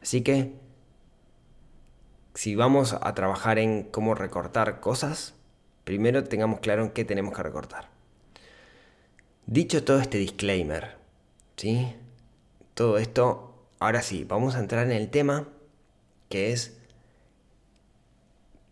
Así 0.00 0.22
que, 0.22 0.54
si 2.34 2.56
vamos 2.56 2.96
a 3.00 3.14
trabajar 3.14 3.58
en 3.58 3.84
cómo 3.84 4.14
recortar 4.14 4.80
cosas, 4.80 5.34
primero 5.84 6.24
tengamos 6.24 6.60
claro 6.60 6.82
en 6.82 6.90
qué 6.90 7.04
tenemos 7.04 7.36
que 7.36 7.42
recortar. 7.42 7.90
Dicho 9.46 9.84
todo 9.84 10.00
este 10.00 10.18
disclaimer, 10.18 11.01
¿sí? 11.62 11.94
Todo 12.74 12.98
esto, 12.98 13.54
ahora 13.78 14.02
sí, 14.02 14.24
vamos 14.24 14.56
a 14.56 14.58
entrar 14.58 14.84
en 14.84 14.90
el 14.90 15.10
tema 15.10 15.46
que 16.28 16.50
es 16.52 16.76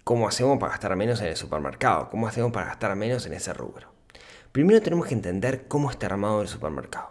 cómo 0.03 0.27
hacemos 0.27 0.59
para 0.59 0.73
gastar 0.73 0.97
menos 0.97 1.21
en 1.21 1.29
el 1.29 1.37
supermercado, 1.37 2.11
cómo 2.11 2.27
hacemos 2.27 2.51
para 2.51 2.67
gastar 2.67 2.97
menos 2.97 3.27
en 3.27 3.35
ese 3.35 3.53
rubro. 3.53 3.93
Primero 4.51 4.83
tenemos 4.83 5.07
que 5.07 5.15
entender 5.15 5.69
cómo 5.69 5.89
está 5.89 6.07
armado 6.07 6.43
el 6.43 6.49
supermercado. 6.49 7.11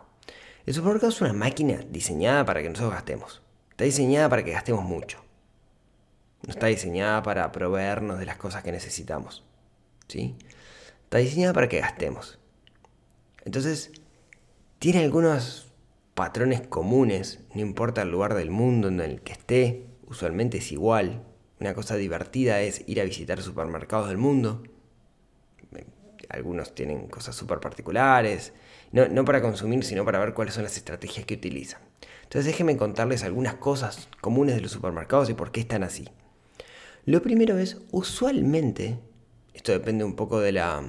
El 0.65 0.74
supermercado 0.74 1.13
es 1.13 1.21
una 1.21 1.31
máquina 1.31 1.79
diseñada 1.89 2.43
para 2.43 2.62
que 2.62 2.67
nosotros 2.67 2.95
gastemos. 2.95 3.41
Está 3.71 3.86
diseñada 3.86 4.27
para 4.27 4.43
que 4.43 4.51
gastemos 4.51 4.83
mucho. 4.83 5.24
No 6.45 6.51
está 6.51 6.67
diseñada 6.67 7.24
para 7.24 7.53
proveernos 7.53 8.19
de 8.19 8.25
las 8.25 8.36
cosas 8.36 8.63
que 8.63 8.74
necesitamos. 8.74 9.45
¿Sí? 10.09 10.36
Está 11.05 11.19
diseñada 11.19 11.53
para 11.53 11.69
que 11.69 11.79
gastemos. 11.79 12.38
Entonces, 13.45 13.93
tiene 14.79 15.00
algunos 15.00 15.68
patrones 16.19 16.59
comunes, 16.67 17.39
no 17.53 17.61
importa 17.61 18.01
el 18.01 18.11
lugar 18.11 18.33
del 18.33 18.51
mundo 18.51 18.89
en 18.89 18.99
el 18.99 19.21
que 19.21 19.31
esté, 19.31 19.85
usualmente 20.05 20.57
es 20.57 20.69
igual. 20.73 21.23
Una 21.61 21.73
cosa 21.73 21.95
divertida 21.95 22.59
es 22.59 22.83
ir 22.88 22.99
a 22.99 23.05
visitar 23.05 23.41
supermercados 23.41 24.09
del 24.09 24.17
mundo. 24.17 24.61
Algunos 26.27 26.75
tienen 26.75 27.07
cosas 27.07 27.38
súper 27.38 27.61
particulares, 27.61 28.51
no, 28.91 29.23
para 29.23 29.41
consumir, 29.41 29.85
sino 29.85 30.03
para 30.03 30.19
ver 30.19 30.33
cuáles 30.33 30.55
son 30.55 30.63
las 30.63 30.75
estrategias 30.75 31.25
que 31.25 31.35
utilizan. 31.35 31.79
Entonces 32.23 32.47
déjenme 32.47 32.75
contarles 32.75 33.23
algunas 33.23 33.53
cosas 33.53 34.09
comunes 34.19 34.55
de 34.55 34.61
los 34.61 34.71
supermercados 34.71 35.29
y 35.29 35.35
por 35.35 35.53
qué 35.53 35.61
están 35.61 35.83
así. 35.83 36.09
Lo 37.05 37.21
primero 37.21 37.57
es, 37.57 37.77
usualmente, 37.91 38.99
esto 39.53 39.71
depende 39.71 40.03
un 40.03 40.17
poco 40.17 40.41
de 40.41 40.51
la, 40.51 40.83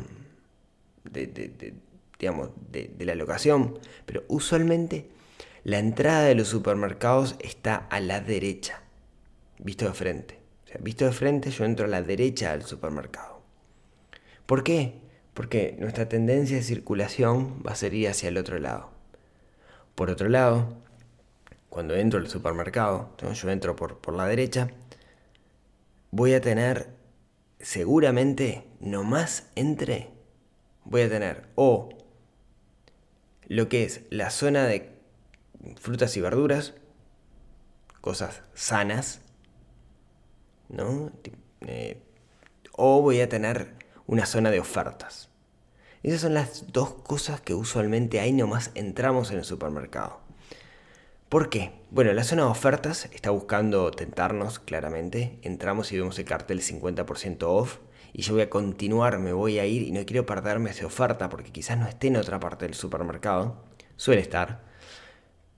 digamos, 2.18 2.50
de 2.72 3.04
la 3.04 3.14
locación, 3.14 3.78
pero 4.06 4.24
usualmente 4.26 5.19
la 5.64 5.78
entrada 5.78 6.24
de 6.24 6.34
los 6.34 6.48
supermercados 6.48 7.36
está 7.40 7.76
a 7.76 8.00
la 8.00 8.20
derecha, 8.20 8.82
visto 9.58 9.86
de 9.86 9.94
frente 9.94 10.40
visto 10.78 11.04
de 11.04 11.12
frente, 11.12 11.50
yo 11.50 11.64
entro 11.64 11.86
a 11.86 11.88
la 11.88 12.02
derecha 12.02 12.52
del 12.52 12.62
supermercado. 12.62 13.42
¿Por 14.46 14.62
qué? 14.62 15.00
Porque 15.34 15.76
nuestra 15.78 16.08
tendencia 16.08 16.56
de 16.56 16.62
circulación 16.62 17.62
va 17.66 17.72
a 17.72 17.76
ser 17.76 17.94
ir 17.94 18.08
hacia 18.08 18.28
el 18.28 18.38
otro 18.38 18.58
lado. 18.58 18.90
Por 19.94 20.10
otro 20.10 20.28
lado, 20.28 20.76
cuando 21.68 21.94
entro 21.94 22.20
al 22.20 22.28
supermercado, 22.28 23.16
yo 23.18 23.50
entro 23.50 23.76
por, 23.76 23.98
por 23.98 24.14
la 24.14 24.26
derecha, 24.26 24.70
voy 26.10 26.34
a 26.34 26.40
tener, 26.40 26.88
seguramente, 27.58 28.66
nomás 28.80 29.50
entre, 29.56 30.10
voy 30.84 31.02
a 31.02 31.08
tener 31.08 31.48
o 31.54 31.90
lo 33.46 33.68
que 33.68 33.84
es 33.84 34.02
la 34.10 34.30
zona 34.30 34.64
de 34.66 34.99
frutas 35.76 36.16
y 36.16 36.20
verduras, 36.20 36.74
cosas 38.00 38.42
sanas, 38.54 39.20
¿no? 40.68 41.12
Eh, 41.60 42.02
o 42.72 43.02
voy 43.02 43.20
a 43.20 43.28
tener 43.28 43.74
una 44.06 44.26
zona 44.26 44.50
de 44.50 44.60
ofertas. 44.60 45.28
Esas 46.02 46.22
son 46.22 46.34
las 46.34 46.72
dos 46.72 46.94
cosas 46.94 47.40
que 47.40 47.54
usualmente 47.54 48.20
hay 48.20 48.32
nomás 48.32 48.70
entramos 48.74 49.30
en 49.30 49.38
el 49.38 49.44
supermercado. 49.44 50.20
¿Por 51.28 51.50
qué? 51.50 51.72
Bueno, 51.90 52.12
la 52.12 52.24
zona 52.24 52.42
de 52.42 52.48
ofertas 52.48 53.08
está 53.12 53.30
buscando 53.30 53.90
tentarnos 53.90 54.58
claramente. 54.58 55.38
Entramos 55.42 55.92
y 55.92 55.98
vemos 55.98 56.18
el 56.18 56.24
cartel 56.24 56.60
50% 56.60 57.42
off. 57.42 57.78
Y 58.12 58.22
yo 58.22 58.32
voy 58.32 58.42
a 58.42 58.50
continuar, 58.50 59.18
me 59.18 59.32
voy 59.32 59.58
a 59.58 59.66
ir 59.66 59.82
y 59.82 59.92
no 59.92 60.04
quiero 60.04 60.26
perderme 60.26 60.70
esa 60.70 60.86
oferta 60.86 61.28
porque 61.28 61.52
quizás 61.52 61.78
no 61.78 61.86
esté 61.86 62.08
en 62.08 62.16
otra 62.16 62.40
parte 62.40 62.64
del 62.64 62.74
supermercado. 62.74 63.62
Suele 63.96 64.22
estar. 64.22 64.69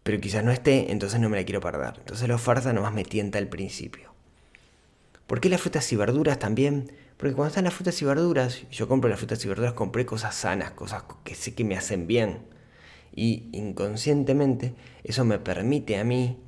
Pero 0.03 0.21
quizás 0.21 0.45
no 0.45 0.51
esté, 0.51 0.91
entonces 0.91 1.21
no 1.21 1.29
me 1.29 1.37
la 1.37 1.45
quiero 1.45 1.61
perder. 1.61 1.95
Entonces 1.99 2.29
la 2.29 2.35
oferta 2.35 2.73
nomás 2.73 2.93
me 2.93 3.05
tienta 3.05 3.39
al 3.39 3.49
principio. 3.49 4.13
¿Por 5.27 5.41
qué 5.41 5.49
las 5.49 5.61
frutas 5.61 5.91
y 5.93 5.97
verduras 5.97 6.39
también? 6.39 6.93
Porque 7.17 7.35
cuando 7.35 7.49
están 7.49 7.65
las 7.65 7.75
frutas 7.75 8.03
y 8.03 8.05
verduras, 8.05 8.63
yo 8.71 8.89
compro 8.89 9.09
las 9.09 9.19
frutas 9.21 9.45
y 9.45 9.49
verduras, 9.49 9.75
compré 9.75 10.05
cosas 10.05 10.35
sanas, 10.35 10.73
cosas 10.73 11.05
que 11.25 11.35
sé 11.35 11.55
que 11.55 11.65
me 11.65 11.77
hacen 11.77 12.07
bien. 12.07 12.41
Y 13.15 13.49
inconscientemente 13.53 14.75
eso 15.05 15.25
me 15.25 15.39
permite 15.39 15.99
a 15.99 16.05
mí, 16.05 16.39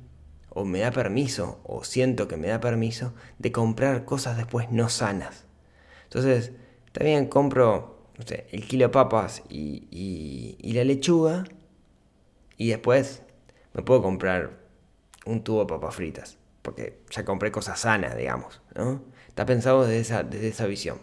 o 0.49 0.65
me 0.65 0.79
da 0.79 0.91
permiso, 0.91 1.59
o 1.63 1.83
siento 1.83 2.27
que 2.27 2.37
me 2.37 2.47
da 2.47 2.59
permiso, 2.59 3.13
de 3.39 3.51
comprar 3.51 4.03
cosas 4.05 4.35
después 4.35 4.69
no 4.71 4.89
sanas. 4.89 5.45
Entonces, 6.03 6.51
también 6.91 7.27
compro 7.27 7.95
no 8.17 8.25
sé, 8.25 8.47
el 8.51 8.65
kilo 8.67 8.85
de 8.85 8.89
papas 8.89 9.43
y, 9.49 9.87
y 10.59 10.73
la 10.73 10.83
lechuga, 10.83 11.45
y 12.57 12.69
después 12.69 13.21
me 13.75 13.83
puedo 13.83 14.01
comprar 14.01 14.57
un 15.25 15.43
tubo 15.43 15.59
de 15.59 15.67
papas 15.67 15.95
fritas 15.95 16.39
porque 16.65 16.99
ya 17.11 17.23
compré 17.23 17.51
cosas 17.51 17.81
sanas, 17.81 18.17
digamos. 18.17 18.59
Está 19.27 19.45
pensado 19.45 19.83
desde 19.83 19.99
esa, 19.99 20.23
desde 20.23 20.47
esa 20.47 20.65
visión. 20.65 20.99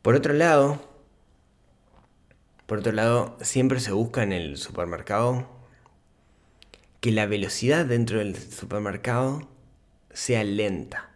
Por 0.00 0.14
otro 0.14 0.32
lado, 0.32 0.80
por 2.64 2.78
otro 2.78 2.92
lado, 2.92 3.36
siempre 3.42 3.78
se 3.78 3.92
busca 3.92 4.22
en 4.22 4.32
el 4.32 4.56
supermercado 4.56 5.46
que 7.00 7.12
la 7.12 7.26
velocidad 7.26 7.84
dentro 7.84 8.18
del 8.18 8.34
supermercado 8.34 9.46
sea 10.10 10.42
lenta. 10.42 11.10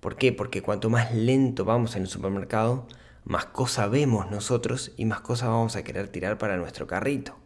¿Por 0.00 0.16
qué? 0.16 0.32
Porque 0.32 0.62
cuanto 0.62 0.88
más 0.88 1.14
lento 1.14 1.66
vamos 1.66 1.94
en 1.94 2.02
el 2.02 2.08
supermercado, 2.08 2.86
más 3.24 3.44
cosas 3.46 3.90
vemos 3.90 4.30
nosotros 4.30 4.92
y 4.96 5.04
más 5.04 5.20
cosas 5.20 5.50
vamos 5.50 5.76
a 5.76 5.84
querer 5.84 6.08
tirar 6.08 6.38
para 6.38 6.56
nuestro 6.56 6.86
carrito. 6.86 7.43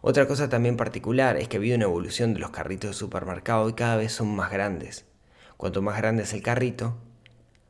Otra 0.00 0.26
cosa 0.26 0.48
también 0.48 0.76
particular 0.76 1.36
es 1.36 1.48
que 1.48 1.56
ha 1.56 1.60
habido 1.60 1.76
una 1.76 1.84
evolución 1.84 2.34
de 2.34 2.40
los 2.40 2.50
carritos 2.50 2.90
de 2.90 2.94
supermercado 2.94 3.68
y 3.68 3.72
cada 3.74 3.96
vez 3.96 4.12
son 4.12 4.34
más 4.34 4.50
grandes. 4.50 5.04
Cuanto 5.56 5.82
más 5.82 5.96
grande 5.96 6.24
es 6.24 6.32
el 6.32 6.42
carrito, 6.42 6.96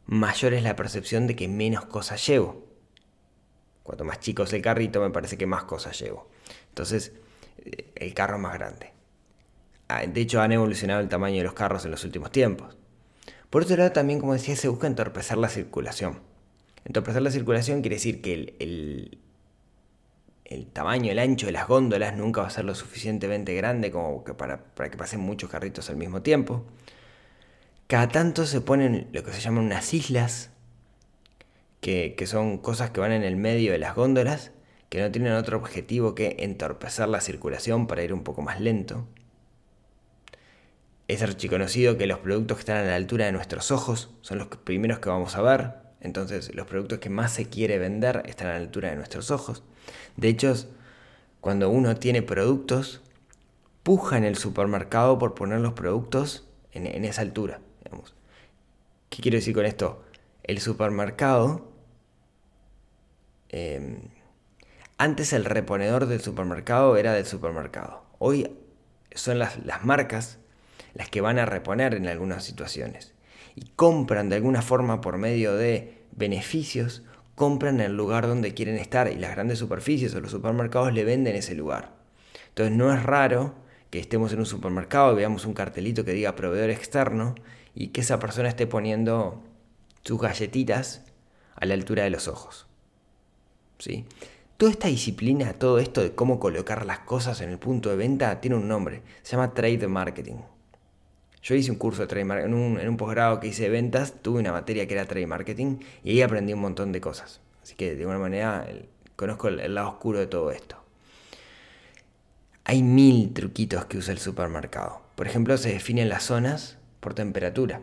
mayor 0.07 0.55
es 0.55 0.63
la 0.63 0.77
percepción 0.77 1.27
de 1.27 1.37
que 1.37 1.49
menos 1.49 1.87
cosas 1.87 2.27
llevo. 2.27 2.67
Cuanto 3.83 4.05
más 4.05 4.19
chico 4.19 4.43
es 4.43 4.53
el 4.53 4.63
carrito, 4.63 5.01
me 5.01 5.11
parece 5.11 5.39
que 5.39 5.47
más 5.47 5.65
cosas 5.65 5.99
llevo. 5.99 6.29
Entonces, 6.69 7.13
eh, 7.59 7.93
el 7.95 8.15
carro 8.15 8.37
es 8.37 8.43
más 8.43 8.55
grande. 8.55 8.93
Ah, 9.89 10.05
de 10.05 10.21
hecho, 10.21 10.41
han 10.41 10.51
evolucionado 10.51 11.01
el 11.01 11.09
tamaño 11.09 11.39
de 11.39 11.45
los 11.45 11.55
carros 11.55 11.85
en 11.85 11.93
los 11.93 12.03
últimos 12.05 12.33
tiempos. 12.33 12.77
Por 13.51 13.63
otro 13.63 13.77
lado, 13.77 13.93
también, 13.93 14.19
como 14.19 14.33
decía, 14.33 14.57
se 14.57 14.69
busca 14.69 14.89
entorpecer 14.89 15.39
la 15.39 15.49
circulación. 15.49 16.21
Entorpecer 16.85 17.23
la 17.23 17.31
circulación 17.31 17.81
quiere 17.81 17.97
decir 17.97 18.21
que 18.21 18.35
el, 18.35 18.57
el 18.59 19.19
tamaño, 20.73 21.11
el 21.11 21.19
ancho 21.19 21.47
de 21.47 21.53
las 21.53 21.67
góndolas 21.67 22.17
nunca 22.17 22.43
va 22.43 22.47
a 22.47 22.51
ser 22.51 22.65
lo 22.65 22.75
suficientemente 22.75 23.55
grande 23.55 23.91
como 23.91 24.23
para, 24.25 24.61
que 24.91 24.97
pasen 24.97 25.21
muchos 25.21 25.51
carritos 25.51 25.91
al 25.91 25.97
mismo 25.97 26.23
tiempo. 26.23 26.65
Cada 27.87 28.09
tanto 28.09 28.47
se 28.47 28.61
ponen 28.61 29.09
lo 29.13 29.23
que 29.23 29.33
se 29.33 29.41
llaman 29.41 29.65
unas 29.65 29.93
islas, 29.95 30.51
que, 31.81 32.15
que 32.17 32.27
son 32.27 32.59
cosas 32.59 32.91
que 32.91 33.01
van 33.01 33.13
en 33.13 33.23
el 33.23 33.37
medio 33.37 33.73
de 33.73 33.79
las 33.79 33.95
góndolas, 33.95 34.53
que 34.89 35.01
no 35.01 35.11
tienen 35.11 35.33
otro 35.33 35.57
objetivo 35.59 36.15
que 36.15 36.37
entorpecer 36.41 37.09
la 37.09 37.21
circulación 37.21 37.87
para 37.87 38.03
ir 38.03 38.13
un 38.13 38.23
poco 38.23 38.43
más 38.43 38.61
lento. 38.61 39.07
Es 41.09 41.23
archiconocido 41.23 41.97
que 41.97 42.07
los 42.07 42.19
productos 42.19 42.57
que 42.57 42.61
están 42.61 42.77
a 42.79 42.83
la 42.83 42.97
altura 42.97 43.27
de 43.27 43.33
nuestros 43.33 43.71
ojos 43.71 44.11
son 44.23 44.39
los 44.39 44.49
primeros 44.49 44.99
que 44.99 45.09
vamos 45.09 45.37
a 45.37 45.43
ver, 45.43 45.75
entonces 46.01 46.55
los 46.55 46.67
productos 46.67 46.99
que 46.99 47.11
más 47.11 47.33
se 47.33 47.49
quiere 47.49 47.79
vender 47.79 48.23
están 48.27 48.49
a 48.49 48.51
la 48.51 48.57
altura 48.57 48.91
de 48.91 48.97
nuestros 48.97 49.31
ojos. 49.31 49.63
De 50.17 50.29
hecho, 50.29 50.55
cuando 51.41 51.71
uno 51.71 51.97
tiene 51.97 52.23
productos, 52.23 53.01
puja 53.83 54.17
en 54.19 54.25
el 54.25 54.37
supermercado 54.37 55.19
por 55.19 55.35
poner 55.35 55.61
los 55.61 55.75
productos 55.75 56.49
en, 56.73 57.05
esa 57.05 57.23
altura. 57.23 57.61
¿Qué 59.09 59.23
quiero 59.23 59.37
decir 59.37 59.55
con 59.55 59.65
esto? 59.65 60.03
El 60.43 60.61
supermercado, 60.61 61.71
em, 63.49 64.01
antes 64.99 65.33
el 65.33 65.45
reponedor 65.45 66.07
del 66.07 66.21
supermercado 66.21 66.97
era 66.97 67.13
del 67.13 67.27
supermercado. 67.27 68.03
Hoy 68.19 68.51
son 69.15 69.39
las, 69.39 69.65
las 69.65 69.85
marcas 69.85 70.39
las 70.97 71.11
que 71.11 71.21
van 71.21 71.39
a 71.39 71.47
reponer 71.47 71.95
en 71.95 72.09
algunas 72.09 72.45
situaciones. 72.45 73.13
Y 73.55 73.71
compran 73.77 74.29
de 74.29 74.37
alguna 74.37 74.63
forma 74.63 75.01
por 75.01 75.19
medio 75.19 75.55
de 75.55 76.03
beneficios 76.13 77.03
compran 77.37 77.81
el 77.81 77.97
lugar 77.97 78.27
donde 78.27 78.55
quieren 78.55 78.77
estar 78.77 79.13
y 79.13 79.15
las 79.15 79.31
grandes 79.31 79.61
superficies 79.61 80.15
o 80.15 80.21
los 80.21 80.33
supermercados 80.33 80.93
le 80.93 81.05
venden 81.05 81.37
ese 81.37 81.55
lugar. 81.55 81.93
Entonces 82.49 82.75
no 82.75 82.93
es 82.93 83.03
raro 83.03 83.55
que 83.91 84.01
estemos 84.01 84.33
en 84.33 84.41
un 84.41 84.47
supermercado 84.47 85.13
y 85.13 85.17
veamos 85.17 85.45
un 85.45 85.53
cartelito 85.53 86.05
que 86.05 86.13
diga 86.13 86.35
proveedor 86.35 86.71
externo 86.71 87.35
y 87.75 87.89
que 87.89 88.01
esa 88.01 88.19
persona 88.19 88.49
esté 88.49 88.67
poniendo 88.67 89.45
sus 90.03 90.21
galletitas 90.21 91.05
a 91.55 91.67
la 91.67 91.75
altura 91.75 92.05
de 92.05 92.11
los 92.11 92.27
ojos. 92.27 92.67
¿Sí? 93.79 94.07
Toda 94.57 94.73
esta 94.73 94.89
disciplina, 94.89 95.53
todo 95.53 95.79
esto 95.79 96.01
de 96.01 96.15
cómo 96.15 96.41
colocar 96.41 96.87
las 96.87 97.01
cosas 97.01 97.43
en 97.43 97.51
el 97.51 97.59
punto 97.59 97.91
de 97.91 97.97
venta, 97.97 98.41
tiene 98.41 98.57
un 98.57 98.67
nombre. 98.67 99.03
Se 99.23 99.33
llama 99.33 99.53
trade 99.53 99.87
marketing. 99.87 100.37
Yo 101.47 101.55
hice 101.55 101.71
un 101.71 101.79
curso 101.79 102.03
de 102.03 102.09
trade 102.09 102.25
marketing, 102.25 102.77
en 102.81 102.89
un, 102.89 102.97
posgrado 102.97 103.39
que 103.39 103.47
hice 103.47 103.69
ventas, 103.69 104.15
tuve 104.21 104.41
una 104.41 104.51
materia 104.51 104.89
que 104.89 104.95
era 104.95 105.05
trade 105.05 105.29
marketing 105.29 105.79
y 106.03 106.11
ahí 106.11 106.23
aprendí 106.23 106.53
un 106.53 106.59
montón 106.59 106.91
de 106.91 107.01
cosas. 107.01 107.41
Así 107.63 107.77
que 107.77 107.95
de 107.95 108.01
alguna 108.01 108.19
manera 108.19 108.67
conozco 109.15 109.47
el, 109.47 109.61
el 109.61 109.77
lado 109.77 109.91
oscuro 109.91 110.19
de 110.19 110.27
todo 110.27 110.51
esto. 110.51 110.77
Hay 112.65 112.83
mil 112.83 113.33
truquitos 113.33 113.85
que 113.85 113.97
usa 113.97 114.11
el 114.11 114.19
supermercado. 114.19 115.03
Por 115.15 115.29
ejemplo, 115.29 115.57
se 115.57 115.71
definen 115.71 116.09
las 116.09 116.25
zonas 116.25 116.79
por 116.99 117.15
temperatura. 117.15 117.81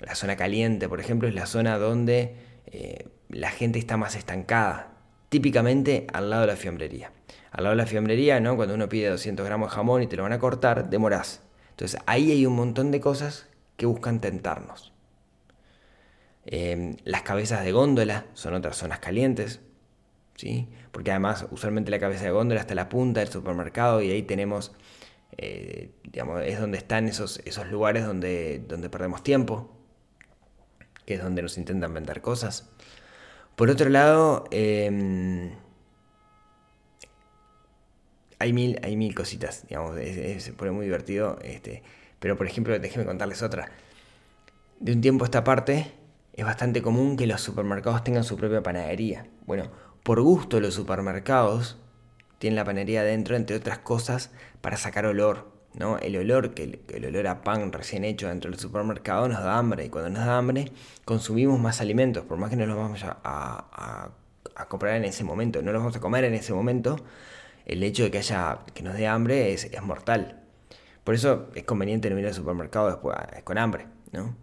La 0.00 0.14
zona 0.14 0.36
caliente, 0.36 0.86
por 0.86 1.00
ejemplo, 1.00 1.26
es 1.26 1.34
la 1.34 1.46
zona 1.46 1.78
donde 1.78 2.34
eh, 2.66 3.08
la 3.30 3.50
gente 3.50 3.78
está 3.78 3.96
más 3.96 4.14
estancada, 4.14 4.92
típicamente 5.30 6.06
al 6.12 6.28
lado 6.28 6.42
de 6.42 6.48
la 6.48 6.56
fiambrería. 6.56 7.12
Al 7.50 7.64
lado 7.64 7.76
de 7.76 7.82
la 7.82 7.86
fiambrería, 7.86 8.40
¿no? 8.40 8.56
cuando 8.56 8.74
uno 8.74 8.90
pide 8.90 9.08
200 9.08 9.46
gramos 9.46 9.70
de 9.70 9.76
jamón 9.76 10.02
y 10.02 10.06
te 10.06 10.16
lo 10.16 10.22
van 10.24 10.34
a 10.34 10.38
cortar, 10.38 10.90
demorás. 10.90 11.40
Entonces 11.80 12.02
ahí 12.04 12.30
hay 12.30 12.44
un 12.44 12.56
montón 12.56 12.90
de 12.90 13.00
cosas 13.00 13.46
que 13.78 13.86
buscan 13.86 14.20
tentarnos. 14.20 14.92
Eh, 16.44 16.98
las 17.04 17.22
cabezas 17.22 17.64
de 17.64 17.72
góndola 17.72 18.26
son 18.34 18.52
otras 18.52 18.76
zonas 18.76 18.98
calientes, 18.98 19.60
¿sí? 20.36 20.68
porque 20.92 21.10
además 21.10 21.46
usualmente 21.50 21.90
la 21.90 21.98
cabeza 21.98 22.24
de 22.24 22.32
góndola 22.32 22.60
está 22.60 22.74
la 22.74 22.90
punta 22.90 23.20
del 23.20 23.30
supermercado 23.30 24.02
y 24.02 24.10
ahí 24.10 24.22
tenemos, 24.22 24.72
eh, 25.38 25.92
digamos, 26.02 26.42
es 26.42 26.60
donde 26.60 26.76
están 26.76 27.08
esos, 27.08 27.40
esos 27.46 27.66
lugares 27.68 28.04
donde, 28.04 28.58
donde 28.68 28.90
perdemos 28.90 29.22
tiempo, 29.22 29.74
que 31.06 31.14
es 31.14 31.22
donde 31.22 31.40
nos 31.40 31.56
intentan 31.56 31.94
vender 31.94 32.20
cosas. 32.20 32.68
Por 33.56 33.70
otro 33.70 33.88
lado, 33.88 34.44
em, 34.50 35.52
hay, 38.40 38.52
mil, 38.52 38.80
hay 38.82 38.96
mil 38.96 39.14
cositas, 39.14 39.66
digamos, 39.68 39.96
se 39.96 40.52
pone 40.54 40.72
muy 40.72 40.86
divertido. 40.86 41.38
Este, 41.42 41.82
pero 42.18 42.36
por 42.36 42.46
ejemplo, 42.46 42.76
déjenme 42.78 43.06
contarles 43.06 43.42
otra. 43.42 43.70
De 44.80 44.92
un 44.92 45.00
tiempo 45.00 45.24
a 45.24 45.26
esta 45.26 45.44
parte, 45.44 45.92
es 46.32 46.44
bastante 46.44 46.82
común 46.82 47.16
que 47.16 47.26
los 47.26 47.40
supermercados 47.40 48.02
tengan 48.02 48.24
su 48.24 48.36
propia 48.36 48.62
panadería. 48.62 49.26
Bueno, 49.46 49.70
por 50.02 50.20
gusto 50.22 50.58
los 50.58 50.74
supermercados 50.74 51.76
tienen 52.38 52.56
la 52.56 52.64
panadería 52.64 53.02
adentro, 53.02 53.36
entre 53.36 53.56
otras 53.56 53.78
cosas, 53.78 54.30
para 54.60 54.76
sacar 54.76 55.06
olor. 55.06 55.52
¿no? 55.74 55.98
El 55.98 56.16
olor, 56.16 56.54
que 56.54 56.80
el, 56.88 57.04
olor 57.04 57.26
a 57.26 57.42
pan 57.42 57.72
recién 57.72 58.04
hecho 58.04 58.28
dentro 58.28 58.50
del 58.50 58.58
supermercado 58.58 59.28
nos 59.28 59.42
da 59.42 59.58
hambre 59.58 59.84
y 59.84 59.88
cuando 59.88 60.10
nos 60.10 60.26
da 60.26 60.38
hambre 60.38 60.72
consumimos 61.04 61.60
más 61.60 61.80
alimentos, 61.80 62.24
por 62.24 62.38
más 62.38 62.50
que 62.50 62.56
no 62.56 62.66
los 62.66 62.76
vamos 62.76 63.04
a, 63.04 64.10
comprar 64.68 64.96
en 64.96 65.04
ese 65.04 65.24
momento, 65.24 65.62
no 65.62 65.72
los 65.72 65.80
vamos 65.80 65.96
a 65.96 66.00
comer 66.00 66.24
en 66.24 66.34
ese 66.34 66.52
momento, 66.52 66.96
el 67.66 67.82
hecho 67.82 68.02
de 68.02 68.10
que 68.10 68.18
haya 68.18 68.60
que 68.74 68.82
nos 68.82 68.94
dé 68.94 69.06
hambre 69.06 69.52
es, 69.52 69.70
mortal. 69.82 70.42
Por 71.04 71.14
eso 71.14 71.50
es 71.54 71.64
conveniente 71.64 72.10
no 72.10 72.18
ir 72.18 72.26
al 72.26 72.34
supermercado 72.34 72.88
después 72.88 73.16
con 73.44 73.58
hambre, 73.58 73.86
¿no? 74.12 74.36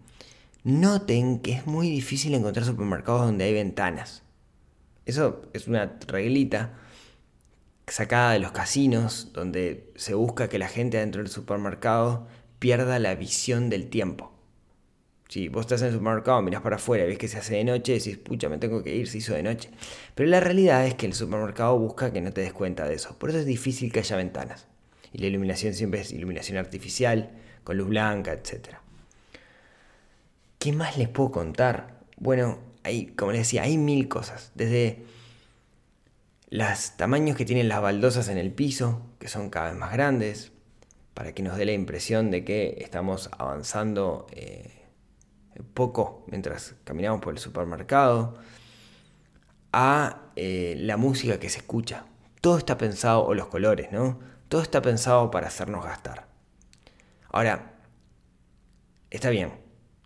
Noten 0.64 1.40
que 1.40 1.52
es 1.52 1.66
muy 1.66 1.88
difícil 1.88 2.34
encontrar 2.34 2.66
supermercados 2.66 3.22
donde 3.22 3.44
hay 3.44 3.54
ventanas. 3.54 4.22
Eso 5.06 5.42
es 5.52 5.68
una 5.68 5.98
reglita 6.06 6.74
sacada 7.86 8.32
de 8.32 8.38
los 8.40 8.52
casinos, 8.52 9.30
donde 9.32 9.90
se 9.96 10.14
busca 10.14 10.48
que 10.48 10.58
la 10.58 10.68
gente 10.68 10.98
dentro 10.98 11.22
del 11.22 11.30
supermercado 11.30 12.26
pierda 12.58 12.98
la 12.98 13.14
visión 13.14 13.70
del 13.70 13.88
tiempo. 13.88 14.37
Si 15.28 15.48
vos 15.48 15.62
estás 15.62 15.82
en 15.82 15.88
el 15.88 15.94
supermercado, 15.94 16.40
mirás 16.40 16.62
para 16.62 16.76
afuera, 16.76 17.04
ves 17.04 17.18
que 17.18 17.28
se 17.28 17.36
hace 17.36 17.56
de 17.56 17.64
noche, 17.64 17.92
decís, 17.92 18.16
pucha, 18.16 18.48
me 18.48 18.56
tengo 18.56 18.82
que 18.82 18.94
ir, 18.94 19.08
se 19.08 19.18
hizo 19.18 19.34
de 19.34 19.42
noche. 19.42 19.70
Pero 20.14 20.30
la 20.30 20.40
realidad 20.40 20.86
es 20.86 20.94
que 20.94 21.04
el 21.04 21.12
supermercado 21.12 21.78
busca 21.78 22.12
que 22.12 22.22
no 22.22 22.32
te 22.32 22.40
des 22.40 22.54
cuenta 22.54 22.86
de 22.86 22.94
eso. 22.94 23.14
Por 23.18 23.28
eso 23.28 23.38
es 23.38 23.46
difícil 23.46 23.92
que 23.92 23.98
haya 23.98 24.16
ventanas. 24.16 24.66
Y 25.12 25.18
la 25.18 25.26
iluminación 25.26 25.74
siempre 25.74 26.00
es 26.00 26.12
iluminación 26.12 26.56
artificial, 26.56 27.30
con 27.62 27.76
luz 27.76 27.88
blanca, 27.88 28.32
etc. 28.32 28.76
¿Qué 30.58 30.72
más 30.72 30.96
les 30.96 31.10
puedo 31.10 31.30
contar? 31.30 31.98
Bueno, 32.16 32.58
hay, 32.82 33.08
como 33.08 33.32
les 33.32 33.42
decía, 33.42 33.64
hay 33.64 33.76
mil 33.76 34.08
cosas. 34.08 34.50
Desde 34.54 35.04
los 36.48 36.96
tamaños 36.96 37.36
que 37.36 37.44
tienen 37.44 37.68
las 37.68 37.82
baldosas 37.82 38.28
en 38.28 38.38
el 38.38 38.50
piso, 38.50 39.02
que 39.18 39.28
son 39.28 39.50
cada 39.50 39.70
vez 39.70 39.78
más 39.78 39.92
grandes, 39.92 40.52
para 41.12 41.32
que 41.32 41.42
nos 41.42 41.58
dé 41.58 41.66
la 41.66 41.72
impresión 41.72 42.30
de 42.30 42.44
que 42.44 42.78
estamos 42.80 43.28
avanzando 43.36 44.26
eh, 44.30 44.77
poco 45.74 46.24
mientras 46.28 46.74
caminamos 46.84 47.20
por 47.20 47.34
el 47.34 47.38
supermercado, 47.38 48.38
a 49.72 50.30
eh, 50.36 50.74
la 50.78 50.96
música 50.96 51.38
que 51.38 51.48
se 51.48 51.58
escucha. 51.58 52.04
Todo 52.40 52.58
está 52.58 52.78
pensado, 52.78 53.24
o 53.24 53.34
los 53.34 53.48
colores, 53.48 53.90
¿no? 53.92 54.18
Todo 54.48 54.62
está 54.62 54.80
pensado 54.80 55.30
para 55.30 55.48
hacernos 55.48 55.84
gastar. 55.84 56.26
Ahora, 57.30 57.74
está 59.10 59.30
bien, 59.30 59.52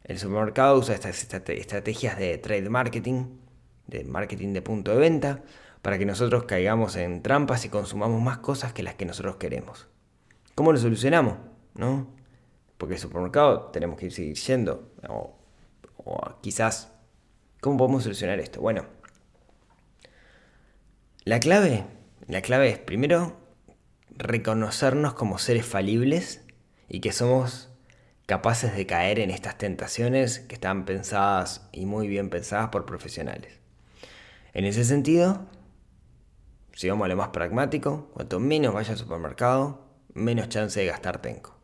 el 0.05 0.19
supermercado 0.19 0.79
usa 0.79 0.95
estas 0.95 1.23
estrategias 1.23 2.19
de 2.19 2.38
trade 2.38 2.69
marketing, 2.69 3.38
de 3.87 4.05
marketing 4.05 4.53
de 4.53 4.62
punto 4.62 4.91
de 4.91 4.97
venta, 4.97 5.43
para 5.83 5.99
que 5.99 6.07
nosotros 6.07 6.45
caigamos 6.45 6.97
en 6.97 7.23
trampas 7.23 7.65
y 7.65 7.69
consumamos 7.69 8.21
más 8.23 8.38
cosas 8.38 8.73
que 8.73 8.83
las 8.83 8.95
que 8.95 9.05
nosotros 9.05 9.37
queremos. 9.37 9.88
¿Cómo 10.55 10.73
lo 10.73 10.79
solucionamos? 10.79 11.38
¿No? 11.75 12.09
Porque 12.79 12.95
el 12.95 13.01
supermercado 13.01 13.71
tenemos 13.73 13.99
que 13.99 14.07
ir 14.07 14.12
seguir 14.12 14.37
yendo. 14.37 14.93
O, 15.09 15.41
o 16.05 16.41
quizás, 16.41 16.93
¿cómo 17.61 17.77
podemos 17.77 18.03
solucionar 18.03 18.41
esto? 18.41 18.61
Bueno, 18.61 18.87
la 21.25 21.41
clave, 21.41 21.85
la 22.27 22.43
clave 22.43 22.69
es 22.71 22.79
primero 22.79 23.37
reconocernos 24.11 25.15
como 25.15 25.38
seres 25.38 25.65
falibles 25.65 26.45
y 26.88 27.01
que 27.01 27.12
somos 27.12 27.71
capaces 28.27 28.75
de 28.75 28.87
caer 28.87 29.19
en 29.19 29.31
estas 29.31 29.59
tentaciones 29.59 30.41
que 30.41 30.55
están 30.55 30.85
pensadas 30.85 31.69
y 31.73 31.87
muy 31.87 32.09
bien 32.09 32.31
pensadas 32.31 32.71
por 32.71 32.87
profesionales. 32.87 33.61
En 34.53 34.65
ese 34.65 34.85
sentido, 34.85 35.47
si 36.75 36.88
vamos 36.88 37.07
a 37.07 37.09
lo 37.09 37.17
más 37.17 37.29
pragmático, 37.29 38.11
cuanto 38.12 38.41
menos 38.41 38.75
vaya 38.75 38.93
al 38.93 38.99
supermercado, 38.99 39.87
menos 40.15 40.49
chance 40.49 40.81
de 40.81 40.87
gastar 40.87 41.21
tengo. 41.23 41.55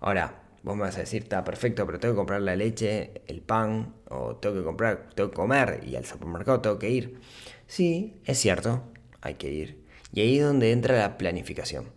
Ahora, 0.00 0.42
vos 0.62 0.76
me 0.76 0.82
vas 0.82 0.96
a 0.96 1.00
decir, 1.00 1.22
está 1.22 1.44
perfecto, 1.44 1.86
pero 1.86 1.98
tengo 2.00 2.14
que 2.14 2.18
comprar 2.18 2.42
la 2.42 2.56
leche, 2.56 3.22
el 3.26 3.40
pan, 3.40 3.94
o 4.08 4.36
tengo 4.36 4.56
que 4.56 4.64
comprar, 4.64 5.10
tengo 5.14 5.30
que 5.30 5.36
comer 5.36 5.82
y 5.86 5.96
al 5.96 6.04
supermercado 6.04 6.60
tengo 6.60 6.78
que 6.78 6.90
ir. 6.90 7.20
Sí, 7.66 8.20
es 8.24 8.38
cierto, 8.38 8.82
hay 9.20 9.34
que 9.34 9.50
ir. 9.50 9.84
Y 10.12 10.20
ahí 10.20 10.38
es 10.38 10.44
donde 10.44 10.72
entra 10.72 10.98
la 10.98 11.18
planificación. 11.18 11.90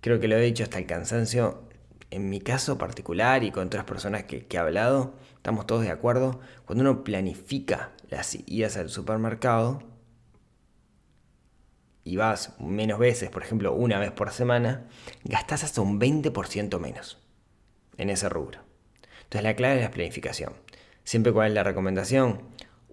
Creo 0.00 0.18
que 0.18 0.28
lo 0.28 0.36
he 0.36 0.42
dicho 0.42 0.64
hasta 0.64 0.78
el 0.78 0.86
cansancio. 0.86 1.62
En 2.10 2.28
mi 2.28 2.40
caso 2.40 2.76
particular 2.76 3.44
y 3.44 3.50
con 3.50 3.66
otras 3.66 3.84
personas 3.84 4.24
que, 4.24 4.46
he 4.50 4.58
hablado, 4.58 5.14
estamos 5.36 5.66
todos 5.66 5.82
de 5.82 5.90
acuerdo. 5.90 6.40
Cuando 6.66 6.82
uno 6.82 7.04
planifica 7.04 7.92
las 8.10 8.36
idas 8.46 8.76
al 8.76 8.90
supermercado, 8.90 9.82
y 12.04 12.16
vas 12.16 12.58
menos 12.58 12.98
veces, 12.98 13.30
por 13.30 13.42
ejemplo, 13.44 13.72
una 13.72 13.98
vez 14.00 14.10
por 14.10 14.30
semana, 14.32 14.88
gastás 15.22 15.62
hasta 15.62 15.80
un 15.80 16.00
20% 16.00 16.80
menos 16.80 17.21
en 18.02 18.10
ese 18.10 18.28
rubro. 18.28 18.60
Entonces 19.24 19.42
la 19.42 19.56
clave 19.56 19.76
es 19.76 19.82
la 19.82 19.90
planificación. 19.90 20.52
Siempre 21.04 21.32
cuál 21.32 21.48
es 21.48 21.54
la 21.54 21.64
recomendación, 21.64 22.42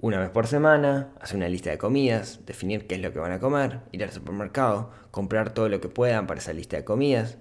una 0.02 0.20
vez 0.20 0.30
por 0.30 0.48
semana, 0.48 1.12
hacer 1.20 1.36
una 1.36 1.50
lista 1.50 1.70
de 1.70 1.78
comidas, 1.78 2.40
definir 2.46 2.88
qué 2.88 2.96
es 2.96 3.02
lo 3.02 3.12
que 3.12 3.20
van 3.20 3.34
a 3.34 3.40
comer, 3.40 3.82
ir 3.92 4.04
al 4.04 4.12
supermercado, 4.12 4.92
comprar 5.12 5.54
todo 5.54 5.68
lo 5.68 5.82
que 5.82 5.90
puedan 5.90 6.26
para 6.26 6.40
esa 6.40 6.54
lista 6.54 6.78
de 6.78 6.86
comidas, 6.86 7.38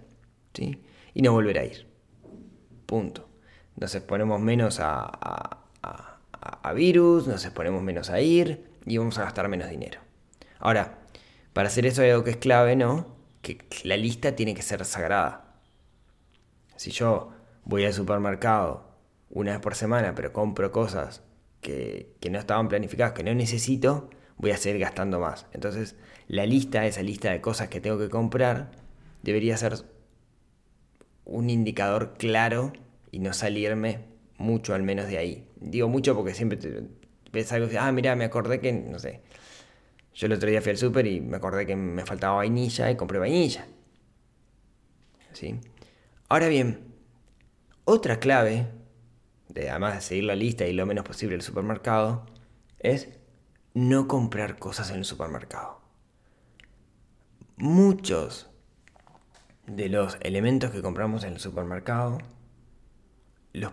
¿sí? 0.54 0.82
y 1.14 1.22
no 1.22 1.32
volver 1.32 1.58
a 1.58 1.64
ir. 1.64 1.86
Punto. 2.86 3.28
Nos 3.76 3.94
exponemos 3.94 4.40
menos 4.40 4.80
a, 4.80 5.58
a, 5.82 6.72
virus, 6.72 7.26
nos 7.28 7.44
exponemos 7.44 7.82
menos 7.82 8.10
a 8.10 8.20
ir 8.20 8.66
y 8.84 8.98
vamos 8.98 9.18
a 9.18 9.24
gastar 9.24 9.48
menos 9.48 9.70
dinero. 9.70 10.00
Ahora, 10.58 10.98
para 11.52 11.68
hacer 11.68 11.86
eso 11.86 12.02
hay 12.02 12.10
algo 12.10 12.24
que 12.24 12.30
es 12.30 12.36
clave, 12.36 12.76
¿no? 12.76 13.16
Que 13.40 13.58
la 13.84 13.96
lista 13.96 14.34
tiene 14.34 14.54
que 14.54 14.62
ser 14.62 14.84
sagrada. 14.84 15.54
Si 16.76 16.90
yo 16.90 17.32
voy 17.68 17.84
al 17.84 17.92
supermercado 17.92 18.88
una 19.30 19.52
vez 19.52 19.60
por 19.60 19.76
semana, 19.76 20.14
pero 20.14 20.32
compro 20.32 20.72
cosas 20.72 21.22
que, 21.60 22.16
no 22.28 22.38
estaban 22.38 22.68
planificadas, 22.68 23.12
que 23.12 23.22
no 23.22 23.32
necesito, 23.34 24.10
voy 24.38 24.50
a 24.50 24.56
seguir 24.56 24.80
gastando 24.80 25.20
más. 25.20 25.46
Entonces, 25.52 25.94
la 26.26 26.46
lista, 26.46 26.86
esa 26.86 27.02
lista 27.02 27.30
de 27.30 27.40
cosas 27.40 27.68
que 27.68 27.80
tengo 27.80 27.98
que 27.98 28.08
comprar, 28.08 28.70
debería 29.22 29.56
ser 29.56 29.74
un 31.26 31.50
indicador 31.50 32.14
claro 32.18 32.72
y 33.10 33.18
no 33.18 33.34
salirme 33.34 34.06
mucho 34.38 34.74
al 34.74 34.82
menos 34.82 35.06
de 35.06 35.18
ahí. 35.18 35.46
Digo 35.60 35.88
mucho 35.88 36.16
porque 36.16 36.32
siempre 36.32 36.58
ves 37.32 37.52
algo 37.52 37.70
y 37.70 37.76
ah, 37.76 37.92
mira, 37.92 38.16
me 38.16 38.24
acordé 38.24 38.60
que, 38.60 38.72
no 38.72 38.98
sé, 38.98 39.20
yo 40.14 40.26
el 40.26 40.32
otro 40.32 40.48
día 40.48 40.62
fui 40.62 40.70
al 40.70 40.78
súper 40.78 41.06
y 41.06 41.20
me 41.20 41.36
acordé 41.36 41.66
que 41.66 41.76
me 41.76 42.06
faltaba 42.06 42.36
vainilla 42.36 42.90
y 42.90 42.96
compré 42.96 43.18
vainilla. 43.18 43.66
¿Sí? 45.32 45.60
Ahora 46.30 46.48
bien, 46.48 46.87
otra 47.88 48.20
clave, 48.20 48.66
de, 49.48 49.70
además 49.70 49.94
de 49.94 50.00
seguir 50.02 50.24
la 50.24 50.34
lista 50.34 50.66
y 50.66 50.74
lo 50.74 50.84
menos 50.84 51.06
posible 51.06 51.34
el 51.34 51.40
supermercado, 51.40 52.26
es 52.78 53.08
no 53.72 54.06
comprar 54.06 54.58
cosas 54.58 54.90
en 54.90 54.96
el 54.96 55.06
supermercado. 55.06 55.80
Muchos 57.56 58.50
de 59.66 59.88
los 59.88 60.18
elementos 60.20 60.70
que 60.70 60.82
compramos 60.82 61.24
en 61.24 61.32
el 61.32 61.40
supermercado 61.40 62.18
los 63.54 63.72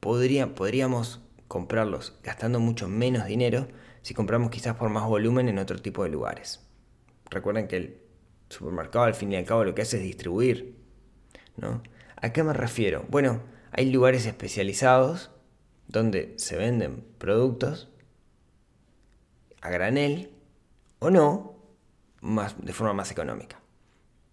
podríamos 0.00 1.20
comprarlos 1.46 2.18
gastando 2.22 2.60
mucho 2.60 2.88
menos 2.88 3.26
dinero 3.26 3.68
si 4.00 4.14
compramos 4.14 4.50
quizás 4.50 4.76
por 4.76 4.88
más 4.88 5.06
volumen 5.06 5.50
en 5.50 5.58
otro 5.58 5.78
tipo 5.82 6.02
de 6.02 6.08
lugares. 6.08 6.66
Recuerden 7.28 7.68
que 7.68 7.76
el 7.76 7.98
supermercado 8.48 9.04
al 9.04 9.14
fin 9.14 9.32
y 9.32 9.36
al 9.36 9.44
cabo 9.44 9.64
lo 9.64 9.74
que 9.74 9.82
hace 9.82 9.98
es 9.98 10.02
distribuir. 10.02 10.82
¿no? 11.58 11.82
¿A 12.24 12.32
qué 12.32 12.42
me 12.42 12.54
refiero? 12.54 13.04
Bueno, 13.10 13.42
hay 13.70 13.90
lugares 13.90 14.24
especializados 14.24 15.30
donde 15.88 16.32
se 16.38 16.56
venden 16.56 17.04
productos 17.18 17.90
a 19.60 19.68
granel 19.68 20.30
o 21.00 21.10
no, 21.10 21.54
más, 22.22 22.56
de 22.64 22.72
forma 22.72 22.94
más 22.94 23.10
económica. 23.10 23.60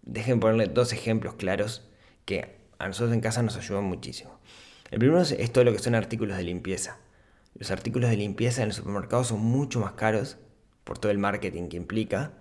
Dejen 0.03 0.39
ponerle 0.39 0.67
dos 0.67 0.93
ejemplos 0.93 1.33
claros 1.33 1.85
que 2.23 2.59
a 2.79 2.87
nosotros 2.87 3.13
en 3.13 3.19
casa 3.19 3.43
nos 3.43 3.57
ayudan 3.57 3.83
muchísimo. 3.83 4.39
El 4.89 4.99
primero 4.99 5.19
es 5.19 5.51
todo 5.51 5.65
lo 5.65 5.73
que 5.73 5.79
son 5.79 5.93
artículos 5.93 6.37
de 6.37 6.43
limpieza. 6.43 6.97
Los 7.55 7.71
artículos 7.71 8.09
de 8.09 8.15
limpieza 8.15 8.61
en 8.61 8.69
el 8.69 8.73
supermercado 8.73 9.25
son 9.25 9.41
mucho 9.41 9.81
más 9.81 9.91
caros 9.91 10.37
por 10.85 10.97
todo 10.97 11.11
el 11.11 11.17
marketing 11.17 11.67
que 11.67 11.75
implica. 11.75 12.31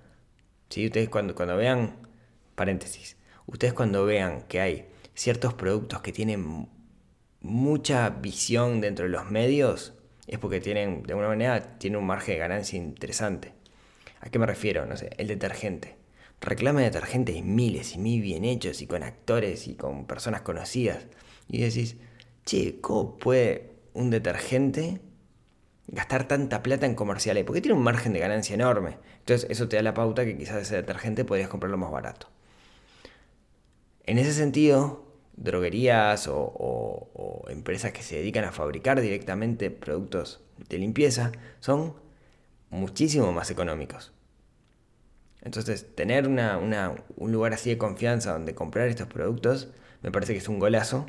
¿Sí? 0.69 0.87
Ustedes 0.87 1.09
cuando, 1.09 1.35
cuando 1.35 1.57
vean, 1.57 2.07
paréntesis, 2.55 3.17
ustedes 3.47 3.73
cuando 3.73 4.05
vean 4.05 4.43
que 4.43 4.61
hay 4.61 4.90
ciertos 5.21 5.53
productos 5.53 6.01
que 6.01 6.13
tienen 6.13 6.67
mucha 7.43 8.09
visión 8.09 8.81
dentro 8.81 9.05
de 9.05 9.11
los 9.11 9.31
medios, 9.31 9.93
es 10.27 10.39
porque 10.39 10.63
tienen, 10.63 11.03
de 11.03 11.13
alguna 11.13 11.29
manera, 11.29 11.77
tienen 11.79 12.01
un 12.01 12.07
margen 12.07 12.37
de 12.37 12.39
ganancia 12.39 12.79
interesante. 12.79 13.53
¿A 14.23 14.31
qué 14.31 14.39
me 14.39 14.47
refiero? 14.47 14.87
No 14.87 14.97
sé, 14.97 15.11
el 15.19 15.29
detergente. 15.29 15.99
Reclama 16.41 16.81
detergentes 16.81 17.45
miles 17.45 17.97
y 17.97 17.99
mil 17.99 18.23
bien 18.23 18.47
hechos 18.47 18.81
y 18.81 18.87
con 18.87 19.03
actores 19.03 19.69
y 19.69 19.75
con 19.75 20.07
personas 20.07 20.41
conocidas. 20.41 21.07
Y 21.49 21.61
decís, 21.61 21.99
che, 22.47 22.81
¿cómo 22.81 23.19
puede 23.19 23.73
un 23.93 24.09
detergente 24.09 25.03
gastar 25.89 26.29
tanta 26.29 26.63
plata 26.63 26.87
en 26.87 26.95
comerciales? 26.95 27.45
Porque 27.45 27.61
tiene 27.61 27.77
un 27.77 27.85
margen 27.85 28.15
de 28.15 28.21
ganancia 28.21 28.55
enorme. 28.55 28.97
Entonces 29.19 29.51
eso 29.51 29.69
te 29.69 29.77
da 29.77 29.83
la 29.83 29.93
pauta 29.93 30.25
que 30.25 30.39
quizás 30.39 30.63
ese 30.63 30.77
detergente 30.77 31.27
podrías 31.27 31.51
comprarlo 31.51 31.77
más 31.77 31.91
barato. 31.91 32.31
En 34.05 34.17
ese 34.17 34.33
sentido, 34.33 35.10
droguerías 35.37 36.29
o, 36.29 37.45
empresas 37.49 37.93
que 37.93 38.03
se 38.03 38.17
dedican 38.17 38.45
a 38.45 38.53
fabricar 38.53 39.01
directamente 39.01 39.71
productos 39.71 40.41
de 40.69 40.79
limpieza 40.79 41.33
son 41.61 41.95
muchísimo 42.71 43.33
más 43.33 43.51
económicos. 43.51 44.13
Entonces, 45.43 45.95
tener 45.95 46.29
un 46.29 47.33
lugar 47.33 47.55
así 47.55 47.71
de 47.71 47.79
confianza 47.79 48.33
donde 48.33 48.55
comprar 48.55 48.89
estos 48.89 49.07
productos 49.07 49.69
me 50.03 50.11
parece 50.11 50.33
que 50.33 50.39
es 50.39 50.49
un 50.49 50.59
golazo, 50.59 51.07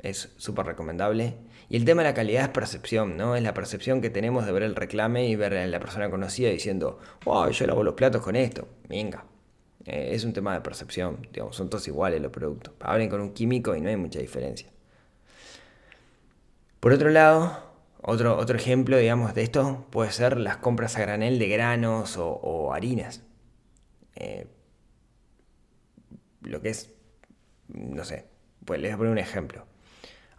es 0.00 0.32
súper 0.36 0.66
recomendable. 0.66 1.34
Y 1.68 1.76
el 1.76 1.84
tema 1.84 2.02
de 2.02 2.08
la 2.08 2.14
calidad 2.14 2.42
es 2.42 2.48
percepción, 2.48 3.16
¿no? 3.16 3.36
Es 3.36 3.42
la 3.42 3.54
percepción 3.54 4.00
que 4.00 4.10
tenemos 4.10 4.44
de 4.44 4.52
ver 4.52 4.62
el 4.62 4.74
reclame 4.74 5.28
y 5.28 5.36
ver 5.36 5.56
a 5.56 5.66
la 5.66 5.80
persona 5.80 6.10
conocida 6.10 6.50
diciendo, 6.50 6.98
wow, 7.24 7.50
yo 7.50 7.66
lavo 7.66 7.82
los 7.82 7.94
platos 7.94 8.22
con 8.22 8.36
esto. 8.36 8.68
Venga, 8.88 9.24
eh, 9.84 10.10
es 10.12 10.24
un 10.24 10.32
tema 10.32 10.54
de 10.54 10.60
percepción, 10.60 11.26
digamos, 11.32 11.56
son 11.56 11.68
todos 11.68 11.86
iguales 11.88 12.20
los 12.20 12.30
productos. 12.30 12.74
Hablen 12.80 13.08
con 13.08 13.20
un 13.20 13.32
químico 13.32 13.74
y 13.74 13.80
no 13.80 13.88
hay 13.88 13.96
mucha 13.96 14.20
diferencia. 14.20 14.68
Por 16.80 16.92
otro 16.92 17.10
lado, 17.10 17.72
otro, 18.00 18.36
otro 18.36 18.56
ejemplo, 18.56 18.96
digamos, 18.96 19.34
de 19.34 19.42
esto 19.42 19.86
puede 19.90 20.10
ser 20.12 20.38
las 20.38 20.56
compras 20.58 20.96
a 20.96 21.00
granel 21.00 21.38
de 21.38 21.48
granos 21.48 22.16
o, 22.18 22.72
harinas. 22.72 23.22
Eh, 24.16 24.46
lo 26.42 26.60
que 26.60 26.70
es, 26.70 26.92
no 27.68 28.04
sé, 28.04 28.26
pues 28.64 28.80
les 28.80 28.90
voy 28.90 28.94
a 28.94 28.98
poner 28.98 29.12
un 29.12 29.18
ejemplo. 29.18 29.66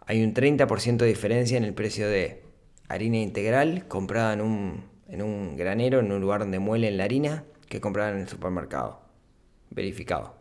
Hay 0.06 0.22
un 0.22 0.34
30% 0.34 0.98
de 0.98 1.06
diferencia 1.06 1.56
en 1.56 1.64
el 1.64 1.74
precio 1.74 2.08
de 2.08 2.42
harina 2.88 3.16
integral 3.18 3.88
comprada 3.88 4.34
en 4.34 4.42
un, 4.42 4.84
en 5.08 5.22
un 5.22 5.56
granero, 5.56 6.00
en 6.00 6.12
un 6.12 6.20
lugar 6.20 6.40
donde 6.40 6.58
muelen 6.58 6.98
la 6.98 7.04
harina, 7.04 7.44
que 7.68 7.80
comprada 7.80 8.10
en 8.10 8.18
el 8.18 8.28
supermercado 8.28 9.03
verificado. 9.74 10.36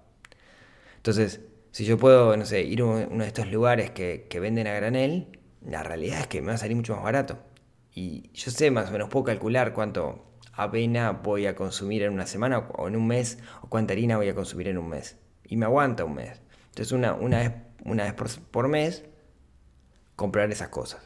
Entonces, 0.97 1.41
si 1.71 1.85
yo 1.85 1.97
puedo, 1.97 2.37
no 2.37 2.45
sé, 2.45 2.61
ir 2.61 2.81
a 2.81 2.85
uno 2.85 3.23
de 3.23 3.27
estos 3.27 3.51
lugares 3.51 3.91
que, 3.91 4.27
venden 4.39 4.67
a 4.67 4.73
granel, 4.73 5.39
la 5.61 5.81
realidad 5.83 6.21
es 6.21 6.27
que 6.27 6.41
me 6.41 6.49
va 6.49 6.53
a 6.53 6.57
salir 6.57 6.75
mucho 6.77 6.93
más 6.95 7.03
barato. 7.03 7.39
Y 7.93 8.29
yo 8.33 8.51
sé 8.51 8.71
más 8.71 8.89
o 8.89 8.91
menos, 8.91 9.09
puedo 9.09 9.25
calcular 9.25 9.73
cuánto 9.73 10.23
avena 10.53 11.11
voy 11.11 11.47
a 11.47 11.55
consumir 11.55 12.03
en 12.03 12.13
una 12.13 12.27
semana 12.27 12.59
o 12.59 12.87
en 12.87 12.95
un 12.95 13.07
mes, 13.07 13.39
o 13.61 13.69
cuánta 13.69 13.93
harina 13.93 14.17
voy 14.17 14.29
a 14.29 14.35
consumir 14.35 14.67
en 14.67 14.77
un 14.77 14.87
mes. 14.87 15.17
Y 15.45 15.57
me 15.57 15.65
aguanta 15.65 16.05
un 16.05 16.13
mes. 16.13 16.41
Entonces, 16.67 16.91
una, 16.91 17.13
vez, 17.13 17.51
una 17.85 18.03
vez 18.03 18.39
por, 18.51 18.67
mes, 18.67 19.03
comprar 20.15 20.51
esas 20.51 20.69
cosas. 20.69 21.01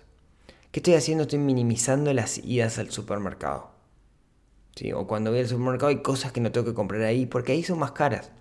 ¿Qué 0.72 0.80
estoy 0.80 0.96
haciendo? 0.96 1.24
Estoy 1.24 1.40
minimizando 1.40 2.14
las 2.14 2.38
idas 2.40 2.78
al 2.78 2.92
supermercado. 2.92 3.72
O 4.94 5.08
cuando 5.08 5.32
voy 5.32 5.40
al 5.40 5.48
supermercado 5.48 5.90
hay 5.90 6.02
cosas 6.02 6.32
que 6.32 6.42
no 6.42 6.52
tengo 6.52 6.68
que 6.68 6.74
comprar 6.74 7.02
ahí 7.02 7.26
porque 7.26 7.52
ahí 7.52 7.64
son 7.64 7.80
más 7.80 7.92
caras. 7.92 8.32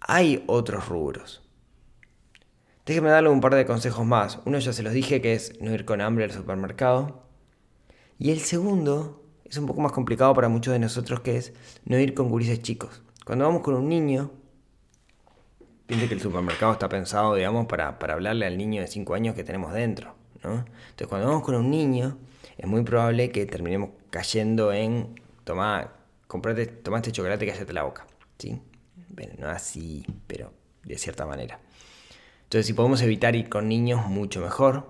Hay 0.00 0.44
otros 0.46 0.88
rubros. 0.88 1.42
Déjenme 2.84 3.10
darle 3.10 3.30
un 3.30 3.40
par 3.40 3.54
de 3.54 3.66
consejos 3.66 4.06
más. 4.06 4.38
Uno 4.44 4.58
ya 4.58 4.72
se 4.72 4.82
los 4.82 4.92
dije 4.92 5.20
que 5.20 5.32
es 5.32 5.60
no 5.60 5.72
ir 5.72 5.84
con 5.84 6.00
hambre 6.00 6.24
al 6.24 6.30
supermercado. 6.30 7.22
Y 8.18 8.30
el 8.30 8.40
segundo 8.40 9.24
es 9.44 9.56
un 9.56 9.66
poco 9.66 9.80
más 9.80 9.92
complicado 9.92 10.34
para 10.34 10.48
muchos 10.48 10.72
de 10.72 10.78
nosotros 10.78 11.20
que 11.20 11.36
es 11.36 11.52
no 11.84 11.98
ir 11.98 12.14
con 12.14 12.28
gurises 12.28 12.62
chicos. 12.62 13.02
Cuando 13.24 13.44
vamos 13.44 13.62
con 13.62 13.74
un 13.74 13.88
niño, 13.88 14.30
piense 15.86 16.06
que 16.06 16.14
el 16.14 16.20
supermercado 16.20 16.72
está 16.72 16.88
pensado, 16.88 17.34
digamos, 17.34 17.66
para, 17.66 17.98
para 17.98 18.14
hablarle 18.14 18.46
al 18.46 18.56
niño 18.56 18.82
de 18.82 18.86
5 18.86 19.14
años 19.14 19.34
que 19.34 19.42
tenemos 19.42 19.72
dentro. 19.72 20.14
¿no? 20.44 20.64
Entonces 20.90 21.08
cuando 21.08 21.26
vamos 21.26 21.42
con 21.42 21.56
un 21.56 21.70
niño, 21.70 22.18
es 22.56 22.66
muy 22.66 22.82
probable 22.84 23.30
que 23.30 23.46
terminemos 23.46 23.90
cayendo 24.10 24.72
en 24.72 25.20
toma, 25.46 25.92
comprate, 26.26 26.66
toma 26.66 26.98
este 26.98 27.12
chocolate 27.12 27.44
y 27.44 27.48
cállate 27.48 27.72
la 27.72 27.84
boca. 27.84 28.06
¿sí? 28.36 28.60
Bueno, 29.08 29.34
no 29.38 29.48
así, 29.48 30.04
pero 30.26 30.52
de 30.84 30.98
cierta 30.98 31.24
manera. 31.24 31.60
Entonces, 32.42 32.66
si 32.66 32.72
podemos 32.72 33.00
evitar 33.00 33.36
ir 33.36 33.48
con 33.48 33.68
niños, 33.68 34.06
mucho 34.06 34.40
mejor. 34.40 34.88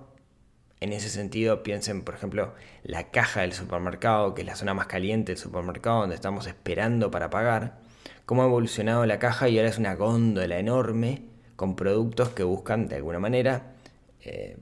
En 0.81 0.93
ese 0.93 1.11
sentido, 1.11 1.63
piensen, 1.63 2.03
por 2.03 2.15
ejemplo, 2.15 2.55
la 2.83 3.11
caja 3.11 3.43
del 3.43 3.53
supermercado, 3.53 4.35
que 4.35 4.43
es 4.43 4.47
la 4.47 4.57
zona 4.57 4.73
más 4.73 4.87
caliente 4.87 5.33
del 5.33 5.39
supermercado, 5.39 6.01
donde 6.01 6.15
estamos 6.15 6.47
esperando 6.47 7.11
para 7.11 7.29
pagar. 7.29 7.79
Cómo 8.25 8.43
ha 8.43 8.47
evolucionado 8.47 9.05
la 9.05 9.19
caja 9.19 9.49
y 9.51 9.59
ahora 9.59 9.69
es 9.69 9.79
una 9.79 9.95
góndola 9.95 10.59
enorme 10.59 11.23
con 11.55 11.77
productos 11.77 12.31
que 12.31 12.45
buscan, 12.45 12.89
de 12.89 12.97
alguna 12.97 13.19
manera, 13.19 13.75
eh, 14.21 14.59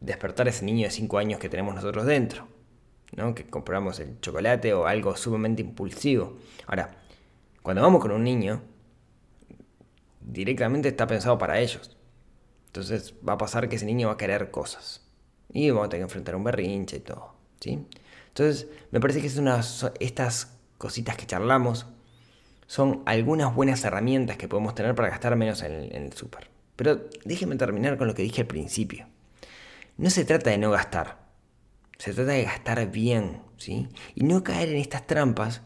despertar 0.00 0.46
ese 0.46 0.64
niño 0.64 0.84
de 0.84 0.90
5 0.90 1.18
años 1.18 1.40
que 1.40 1.48
tenemos 1.48 1.74
nosotros 1.74 2.06
dentro 2.06 2.53
que 3.34 3.46
compramos 3.46 4.00
el 4.00 4.20
chocolate 4.20 4.74
o 4.74 4.86
algo 4.86 5.16
sumamente 5.16 5.62
impulsivo. 5.62 6.36
Ahora, 6.66 6.96
cuando 7.62 7.82
vamos 7.82 8.00
con 8.00 8.12
un 8.12 8.24
niño, 8.24 8.62
directamente 10.20 10.88
está 10.88 11.06
pensado 11.06 11.38
para 11.38 11.60
ellos. 11.60 11.96
Entonces 12.66 13.14
va 13.26 13.34
a 13.34 13.38
pasar 13.38 13.68
que 13.68 13.76
ese 13.76 13.86
niño 13.86 14.08
va 14.08 14.14
a 14.14 14.16
querer 14.16 14.50
cosas. 14.50 15.06
Y 15.52 15.70
vamos 15.70 15.86
a 15.86 15.88
tener 15.90 16.00
que 16.00 16.10
enfrentar 16.10 16.34
un 16.34 16.44
berrinche 16.44 16.96
y 16.96 17.00
todo. 17.00 17.34
¿sí? 17.60 17.86
Entonces, 18.28 18.68
me 18.90 19.00
parece 19.00 19.20
que 19.20 19.28
es 19.28 19.36
una, 19.36 19.60
estas 20.00 20.58
cositas 20.78 21.16
que 21.16 21.26
charlamos 21.26 21.86
son 22.66 23.02
algunas 23.06 23.54
buenas 23.54 23.84
herramientas 23.84 24.36
que 24.36 24.48
podemos 24.48 24.74
tener 24.74 24.94
para 24.94 25.10
gastar 25.10 25.36
menos 25.36 25.62
en 25.62 25.72
en 25.94 26.06
el 26.06 26.12
súper. 26.14 26.48
Pero 26.76 27.08
déjenme 27.24 27.56
terminar 27.56 27.96
con 27.96 28.08
lo 28.08 28.14
que 28.14 28.22
dije 28.22 28.40
al 28.40 28.48
principio. 28.48 29.06
No 29.96 30.10
se 30.10 30.24
trata 30.24 30.50
de 30.50 30.58
no 30.58 30.72
gastar. 30.72 31.23
Se 31.98 32.12
trata 32.12 32.32
de 32.32 32.44
gastar 32.44 32.90
bien, 32.90 33.42
¿sí? 33.56 33.88
Y 34.14 34.24
no 34.24 34.42
caer 34.42 34.70
en 34.70 34.76
estas 34.76 35.06
trampas 35.06 35.62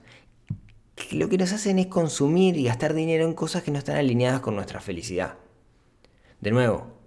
que 0.94 1.16
lo 1.16 1.28
que 1.28 1.38
nos 1.38 1.52
hacen 1.52 1.78
es 1.78 1.86
consumir 1.86 2.56
y 2.56 2.64
gastar 2.64 2.94
dinero 2.94 3.24
en 3.24 3.34
cosas 3.34 3.62
que 3.62 3.70
no 3.70 3.78
están 3.78 3.96
alineadas 3.96 4.40
con 4.40 4.54
nuestra 4.54 4.80
felicidad. 4.80 5.36
De 6.40 6.50
nuevo, 6.50 6.98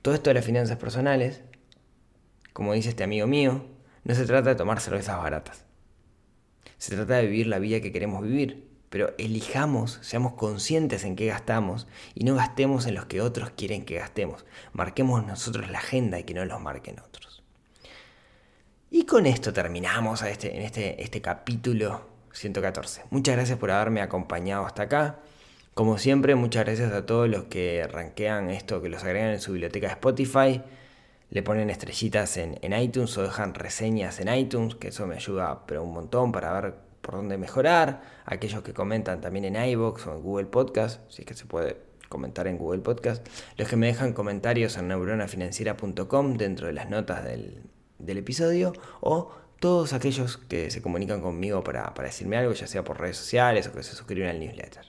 todo 0.00 0.14
esto 0.14 0.30
de 0.30 0.34
las 0.34 0.44
finanzas 0.44 0.78
personales, 0.78 1.42
como 2.52 2.72
dice 2.72 2.88
este 2.88 3.04
amigo 3.04 3.26
mío, 3.26 3.64
no 4.04 4.14
se 4.14 4.26
trata 4.26 4.50
de 4.50 4.56
tomar 4.56 4.80
cervezas 4.80 5.18
baratas. 5.18 5.64
Se 6.78 6.96
trata 6.96 7.14
de 7.14 7.26
vivir 7.26 7.46
la 7.46 7.60
vida 7.60 7.80
que 7.80 7.92
queremos 7.92 8.22
vivir, 8.22 8.68
pero 8.90 9.14
elijamos, 9.16 10.00
seamos 10.02 10.34
conscientes 10.34 11.04
en 11.04 11.16
qué 11.16 11.26
gastamos 11.26 11.86
y 12.14 12.24
no 12.24 12.34
gastemos 12.34 12.86
en 12.86 12.94
los 12.94 13.06
que 13.06 13.20
otros 13.20 13.50
quieren 13.50 13.84
que 13.84 13.94
gastemos. 13.94 14.44
Marquemos 14.72 15.24
nosotros 15.24 15.70
la 15.70 15.78
agenda 15.78 16.18
y 16.18 16.24
que 16.24 16.34
no 16.34 16.44
los 16.44 16.60
marquen 16.60 16.98
otros. 17.00 17.31
Y 18.94 19.06
con 19.06 19.24
esto 19.24 19.54
terminamos 19.54 20.20
este, 20.20 20.54
en 20.54 20.60
este, 20.64 21.02
este 21.02 21.22
capítulo 21.22 22.02
114. 22.30 23.04
Muchas 23.08 23.36
gracias 23.36 23.58
por 23.58 23.70
haberme 23.70 24.02
acompañado 24.02 24.66
hasta 24.66 24.82
acá. 24.82 25.20
Como 25.72 25.96
siempre, 25.96 26.34
muchas 26.34 26.66
gracias 26.66 26.92
a 26.92 27.06
todos 27.06 27.26
los 27.26 27.44
que 27.44 27.88
rankean 27.90 28.50
esto, 28.50 28.82
que 28.82 28.90
los 28.90 29.02
agregan 29.02 29.30
en 29.30 29.40
su 29.40 29.52
biblioteca 29.52 29.86
de 29.86 29.94
Spotify, 29.94 30.62
le 31.30 31.42
ponen 31.42 31.70
estrellitas 31.70 32.36
en, 32.36 32.58
iTunes 32.74 33.16
o 33.16 33.22
dejan 33.22 33.54
reseñas 33.54 34.20
en 34.20 34.28
iTunes, 34.28 34.74
que 34.74 34.88
eso 34.88 35.06
me 35.06 35.14
ayuda 35.14 35.64
pero 35.66 35.82
un 35.84 35.94
montón 35.94 36.30
para 36.30 36.52
ver 36.60 36.74
por 37.00 37.14
dónde 37.14 37.38
mejorar. 37.38 38.02
Aquellos 38.26 38.62
que 38.62 38.74
comentan 38.74 39.22
también 39.22 39.46
en 39.46 39.56
iBox 39.70 40.06
o 40.06 40.16
en 40.16 40.22
Google 40.22 40.48
Podcast, 40.48 41.00
si 41.10 41.22
es 41.22 41.26
que 41.26 41.32
se 41.32 41.46
puede 41.46 41.78
comentar 42.10 42.46
en 42.46 42.58
Google 42.58 42.82
Podcast. 42.82 43.26
Los 43.56 43.68
que 43.68 43.76
me 43.76 43.86
dejan 43.86 44.12
comentarios 44.12 44.76
en 44.76 44.88
neuronafinanciera.com 44.88 46.36
dentro 46.36 46.66
de 46.66 46.74
las 46.74 46.90
notas 46.90 47.24
del, 47.24 47.62
episodio 48.08 48.72
o 49.00 49.30
todos 49.60 49.92
aquellos 49.92 50.38
que 50.38 50.70
se 50.70 50.82
comunican 50.82 51.20
conmigo 51.20 51.62
para, 51.62 51.94
para 51.94 52.08
decirme 52.08 52.36
algo, 52.36 52.52
ya 52.52 52.66
sea 52.66 52.82
por 52.82 53.00
redes 53.00 53.16
sociales 53.16 53.68
o 53.68 53.72
que 53.72 53.82
se 53.82 53.94
suscriben 53.94 54.28
al 54.28 54.40
newsletter. 54.40 54.84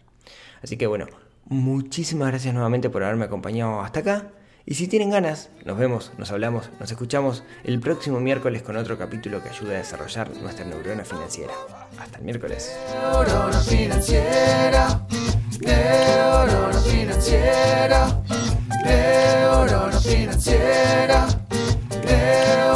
Así 0.63 0.77
que 0.77 0.87
bueno, 0.87 1.05
muchísimas 1.45 2.29
gracias 2.29 2.53
nuevamente 2.53 2.89
por 2.89 3.03
haberme 3.03 3.25
acompañado 3.25 3.81
hasta 3.81 3.99
acá. 3.99 4.31
Y 4.65 4.75
si 4.75 4.87
tienen 4.87 5.09
ganas, 5.09 5.49
nos 5.65 5.77
vemos, 5.77 6.13
nos 6.17 6.31
hablamos, 6.31 6.69
nos 6.79 6.89
escuchamos 6.89 7.43
el 7.65 7.81
próximo 7.81 8.21
miércoles 8.21 8.63
con 8.63 8.77
otro 8.77 8.97
capítulo 8.97 9.43
que 9.43 9.49
ayude 9.49 9.75
a 9.75 9.79
desarrollar 9.79 10.31
nuestra 10.37 10.65
neurona 10.65 11.03
financiera. 11.03 11.53
Hasta 11.99 12.17
el 12.17 12.23
miércoles. 12.23 12.73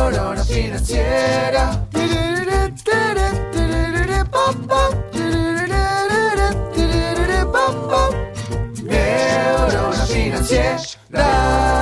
Corona 0.10 0.42
Financiera. 0.46 1.86
Neurona 8.84 10.06
Financiera. 10.06 11.77